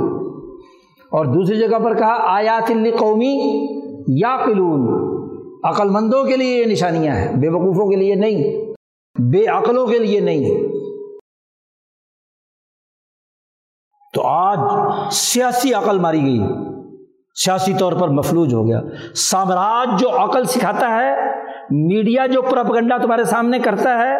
[1.10, 3.66] اور دوسری جگہ پر کہا، آیات قومی
[4.08, 5.12] یا قلون
[5.64, 8.72] عقل مندوں کے لیے یہ نشانیاں ہیں، بے وقوفوں کے لیے نہیں،
[9.32, 10.72] بے عقلوں کے لیے نہیں۔
[14.14, 14.58] تو آج
[15.12, 16.40] سیاسی عقل ماری گئی
[17.44, 18.80] سیاسی طور پر مفلوج ہو گیا۔
[19.16, 21.14] سامراج جو عقل سکھاتا ہے،
[21.70, 24.16] میڈیا جو پرپگنڈا تمہارے سامنے کرتا ہے،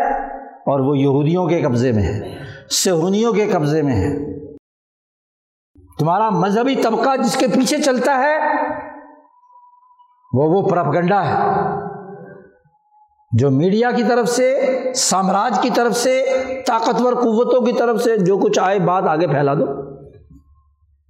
[0.67, 2.35] اور وہ یہودیوں کے قبضے میں ہے
[2.71, 4.11] سہونیوں کے قبضے میں ہے۔
[5.99, 8.37] تمہارا مذہبی طبقہ جس کے پیچھے چلتا ہے،
[10.33, 11.37] وہ وہ پرپگنڈا ہے۔
[13.33, 14.49] جو میڈیا کی طرف سے،
[14.95, 16.23] سامراج کی طرف سے،
[16.67, 19.67] طاقتور قوتوں کی طرف سے جو کچھ آئے، بات آگے پھیلا دو۔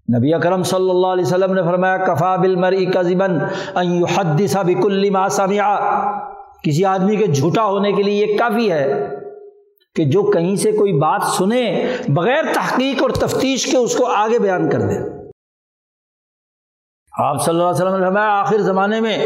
[0.08, 3.38] نبی اکرم صلی اللہ علیہ وسلم نے فرمایا، کفا بل مری کزبن
[4.16, 5.26] حدثہ بکلی ما
[6.62, 8.86] کسی آدمی کے جھوٹا ہونے کے لیے یہ کافی ہے
[9.96, 11.64] کہ جو کہیں سے کوئی بات سنے،
[12.08, 14.98] بغیر تحقیق اور تفتیش کے اس کو آگے بیان کر دے۔
[17.12, 19.16] آپ صلی اللہ علیہ وسلم نے فرمایا، آخر زمانے میں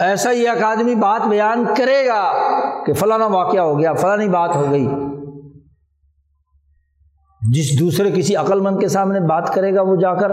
[0.00, 2.32] ایسا ہی ایک آدمی بات بیان کرے گا
[2.84, 4.88] کہ فلانا واقعہ ہو گیا، فلانی بات ہو گئی۔
[7.52, 10.28] جس دوسرے کسی عقل مند کے سامنے بات کرے گا وہ جا کر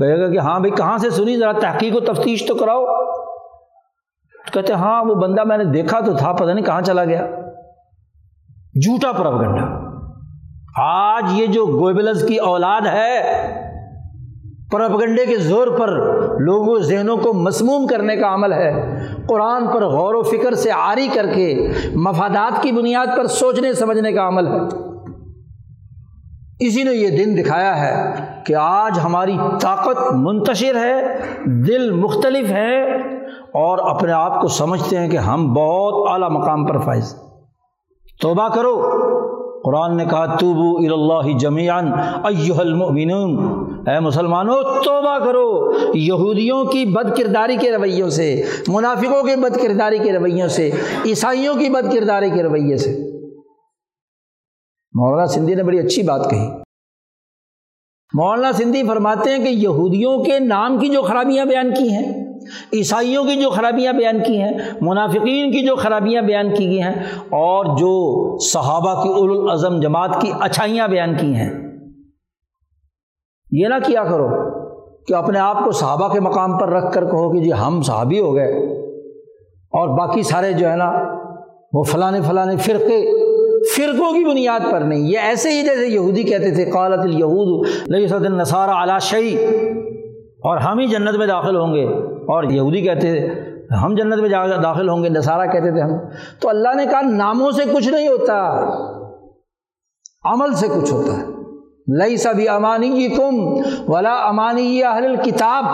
[0.00, 2.84] کہے گا کہ ہاں بھائی، کہاں سے سنی؟ ذرا تحقیق و تفتیش تو کراؤ۔
[4.52, 7.26] کہتے ہاں وہ بندہ میں نے دیکھا تو تھا، پتہ نہیں کہاں چلا گیا۔
[8.82, 9.88] جھوٹا پرپ گنڈا
[10.84, 13.20] آج یہ جو گوبلز کی اولاد ہے
[14.70, 15.88] پرپگنڈے کے زور پر
[16.40, 21.08] لوگوں ذہنوں کو مسموم کرنے کا عمل ہے۔ قرآن پر غور و فکر سے عاری
[21.14, 24.58] کر کے مفادات کی بنیاد پر سوچنے، سمجھنے کا عمل ہے۔
[26.60, 28.14] اسی نے یہ دن دکھایا ہے
[28.46, 31.02] کہ آج ہماری طاقت منتشر ہے،
[31.44, 32.94] دل مختلف ہے
[33.34, 37.14] اور اپنے آپ کو سمجھتے ہیں کہ ہم بہت اعلیٰ مقام پر فائز۔
[38.22, 38.90] توبہ کرو۔
[39.64, 41.92] قرآن نے کہا، توبو اللہ جمیان
[42.58, 43.38] المؤمنون.
[43.88, 49.98] اے مسلمانوں، توبہ کرو یہودیوں کی بد کرداری کے رویوں سے، منافقوں کے بد کرداری
[49.98, 50.70] کے رویوں سے،
[51.06, 52.98] عیسائیوں کی بد کرداری کے رویے سے۔
[54.94, 56.48] مولانا سندھی نے بڑی اچھی بات کہی۔
[58.14, 62.27] مولانا سندھی فرماتے ہیں کہ یہودیوں کے نام کی جو خرابیاں بیان کی ہیں
[62.72, 66.94] عیسائیوں کی جو خرابیاں بیان کی ہیں، منافقین کی جو خرابیاں بیان کی گئی ہیں،
[67.38, 67.92] اور جو
[68.44, 71.50] صحابہ کی الاظم جماعت کی اچھائیاں بیان کی ہیں۔
[73.52, 74.28] یہ نہ کیا کرو
[75.08, 78.20] کہ اپنے آپ کو صحابہ کے مقام پر رکھ کر کہو کہ جی ہم صحابی
[78.20, 78.66] ہو گئے،
[79.72, 80.90] اور باقی سارے جو ہے نا،
[81.72, 83.00] وہ فلاں فلاں فرقے،
[83.68, 88.82] فرقوں کی بنیاد پر نہیں۔ یہ ایسے ہی جیسے یہودی کہتے تھے، قالت الہود النصارہ
[88.82, 89.34] علا شعی
[90.38, 93.40] اور ہم ہی جنت میں داخل ہوں گے۔ اور یہودی کہتے تھے،
[93.82, 94.28] ہم جنت میں
[94.62, 95.90] داخل ہوں گے، نصارہ کہتے تھے ہم۔
[96.40, 98.50] تو اللہ نے کہا، ناموں سے کچھ نہیں ہوتا،
[100.24, 101.24] عمل سے کچھ ہوتا ہے۔
[101.98, 103.34] لئی سبھی امانی کم
[103.88, 105.64] ولا امانی اہل کتاب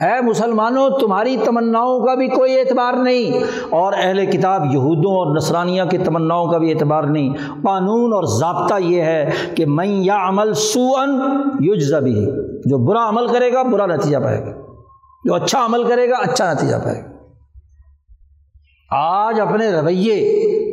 [0.00, 5.82] اے مسلمانوں، تمہاری تمناؤں کا بھی کوئی اعتبار نہیں۔ اور اہل کتاب یہودوں اور نسرانیہ
[5.90, 10.54] کی تمناؤں کا بھی اعتبار نہیں۔ قانون اور ضابطہ یہ ہے کہ میں یا عمل
[10.54, 11.20] سو ان
[12.04, 12.26] بھی
[12.66, 14.52] جو برا عمل کرے گا، برا نتیجہ پائے گا۔
[15.24, 17.10] جو اچھا عمل کرے گا اچھا نتیجہ پائے گا۔
[18.90, 20.16] آج اپنے رویے،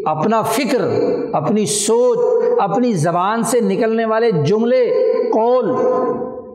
[0.06, 0.82] اپنا فکر،
[1.34, 2.18] اپنی سوچ،
[2.60, 4.86] اپنی زبان سے نکلنے والے جملے،
[5.34, 5.72] قول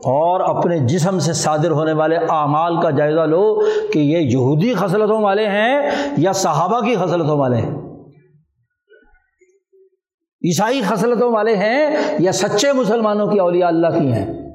[0.05, 3.59] اور اپنے جسم سے صادر ہونے والے اعمال کا جائزہ لو
[3.93, 7.71] کہ یہ یہودی خصلتوں والے ہیں یا صحابہ کی خصلتوں والے ہیں۔
[10.45, 14.53] عیسائی خصلتوں والے ہیں یا سچے مسلمانوں کی اولیاء اللہ کی ہیں۔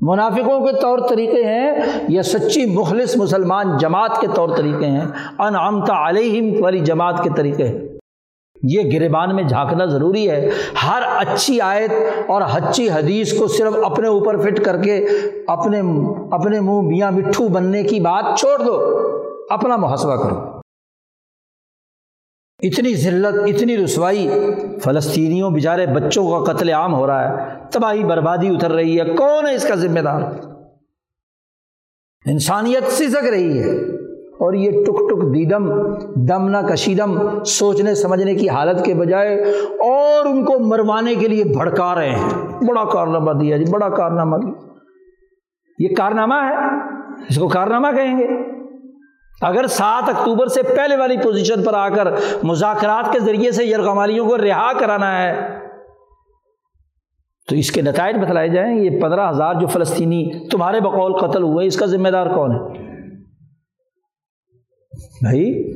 [0.00, 1.72] منافقوں کے طور طریقے ہیں
[2.08, 5.04] یا سچی مخلص مسلمان جماعت کے طور طریقے ہیں۔
[5.38, 7.93] انعامتا علیہم والی جماعت کے طریقے ہیں۔
[8.68, 10.50] یہ گربان میں جھانکنا ضروری ہے۔
[10.86, 11.90] ہر اچھی آیت
[12.26, 15.06] اور اچھی حدیث کو صرف اپنے اوپر فٹ کر کے
[15.46, 15.80] اپنے
[16.30, 19.00] اپنے منہ میاں مٹھو بننے کی بات چھوڑ دو۔
[19.50, 20.36] اپنا محاسبہ کرو۔
[22.62, 24.28] اتنی ذلت، اتنی رسوائی۔
[24.82, 29.46] فلسطینیوں بیچارے بچوں کا قتل عام ہو رہا ہے۔ تباہی بربادی اتر رہی ہے۔ کون
[29.46, 30.22] ہے اس کا ذمہ دار؟
[32.26, 34.03] انسانیت سسک رہی ہے۔
[34.44, 39.36] اور یہ ٹک ٹک دیدم، دم نہ کشیدم، سوچنے سمجھنے کی حالت کے بجائے
[39.68, 42.28] اور ان کو مروانے کے لیے بھڑکا رہے ہیں۔
[42.68, 44.52] بڑا کارنامہ دیا جی بڑا کارنامہ دیا۔
[45.78, 46.54] یہ کارنامہ ہے،
[47.28, 48.54] اس کو کارنامہ کہیں گے۔
[49.42, 52.08] اگر سات اکتوبر سے پہلے والی پوزیشن پر آ کر
[52.42, 55.58] مذاکرات کے ذریعے سے یرغمالیوں کو رہا کرانا ہے،
[57.48, 61.66] تو اس کے نتائج بتلائے جائیں۔ یہ پندرہ ہزار جو فلسطینی تمہارے بقول قتل ہوئے،
[61.66, 62.93] اس کا ذمہ دار کون ہے؟
[65.22, 65.72] بھائی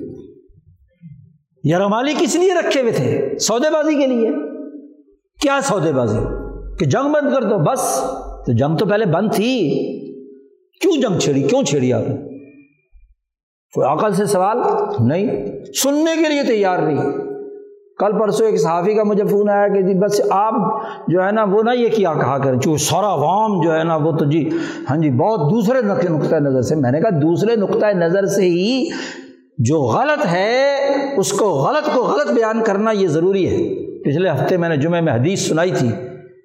[1.65, 4.31] یرغمالی کس لیے رکھے ہوئے تھے؟ سودے بازی کے لیے۔
[5.41, 6.19] کیا سودے بازی
[6.79, 8.01] کہ جنگ بند کر دو، بس۔
[8.47, 9.71] تو جنگ تو پہلے بند تھی۔
[10.81, 12.15] کیوں جنگ چھیڑی؟ کیوں چھیڑی آپ نے؟
[13.75, 14.59] کوئی عقل سے سوال؟
[15.09, 15.47] نہیں۔
[15.83, 17.28] سننے کے لیے تیار نہیں۔
[17.99, 20.55] کل پرسوں ایک صحافی کا مجھے فون آیا کہ جی بس آپ
[21.09, 23.97] جو ہے نا وہ نہ یہ کیا کہا کریں، چونکہ سارا عوام جو ہے نا
[23.97, 24.49] وہ تو جی
[24.91, 28.89] ہاں جی بہت دوسرے نقطۂ نظر سے، میں نے کہا دوسرے نقطۂ نظر سے ہی
[29.59, 30.77] جو غلط ہے،
[31.17, 35.01] اس کو غلط کو غلط بیان کرنا یہ ضروری ہے۔ پچھلے ہفتے میں نے جمعہ
[35.01, 35.89] میں حدیث سنائی تھی۔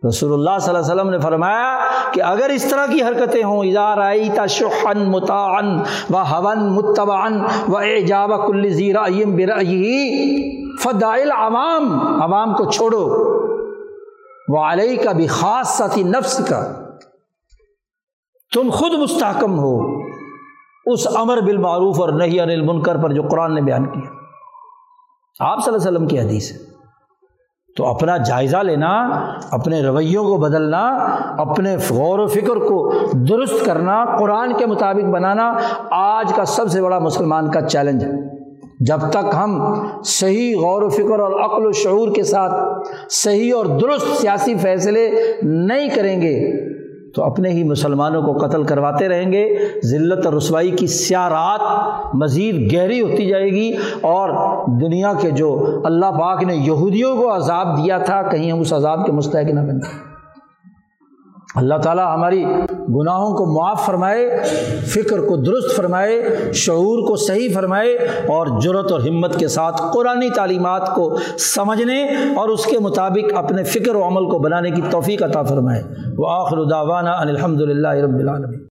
[0.07, 1.79] رسول اللہ صلی اللہ علیہ وسلم نے فرمایا
[2.13, 7.77] کہ اگر اس طرح کی حرکتیں ہوں اظہار آئی تشن متعن و ہون متبان و
[7.77, 9.03] ایجاب کل زیرا
[10.81, 13.33] فدائل عوام عوام کو چھوڑو۔
[14.49, 16.73] وہ علیہ کا بھی خاص ساتھی نفس کا
[18.53, 20.03] تم خود مستحکم ہو۔
[20.85, 24.09] اس امر بالمعروف اور نہیں انل منکر پر جو قرآن نے بیان کیا۔
[25.39, 26.72] آپ صلی اللہ علیہ وسلم کی حدیث ہے۔
[27.75, 28.89] تو اپنا جائزہ لینا،
[29.51, 30.87] اپنے رویوں کو بدلنا،
[31.37, 35.57] اپنے غور و فکر کو درست کرنا، قرآن کے مطابق بنانا،
[35.91, 38.11] آج کا سب سے بڑا مسلمان کا چیلنج ہے۔
[38.79, 39.73] جب تک ہم
[40.03, 42.53] صحیح غور و فکر اور عقل و شعور کے ساتھ
[43.09, 45.11] صحیح اور درست سیاسی فیصلے
[45.43, 46.63] نہیں کریں گے
[47.15, 52.73] تو اپنے ہی مسلمانوں کو قتل کرواتے رہیں گے۔ ذلت اور رسوائی کی سیارات مزید
[52.73, 53.71] گہری ہوتی جائے گی
[54.01, 54.29] اور
[54.81, 59.05] دنیا کے جو اللہ پاک نے یہودیوں کو عذاب دیا تھا، کہیں ہم اس عذاب
[59.05, 60.12] کے مستحق نہ بنے
[61.55, 62.43] اللہ تعالیٰ ہماری
[62.95, 64.39] گناہوں کو معاف فرمائے،
[64.85, 66.23] فکر کو درست فرمائے،
[66.53, 67.93] شعور کو صحیح فرمائے
[68.27, 71.17] اور جرت اور ہمت کے ساتھ قرآن تعلیمات کو
[71.55, 72.03] سمجھنے
[72.35, 75.83] اور اس کے مطابق اپنے فکر و عمل کو بنانے کی توفیق عطا فرمائے۔
[76.17, 78.72] وہ آخر داوانہ الحمد للہ رب العالمین۔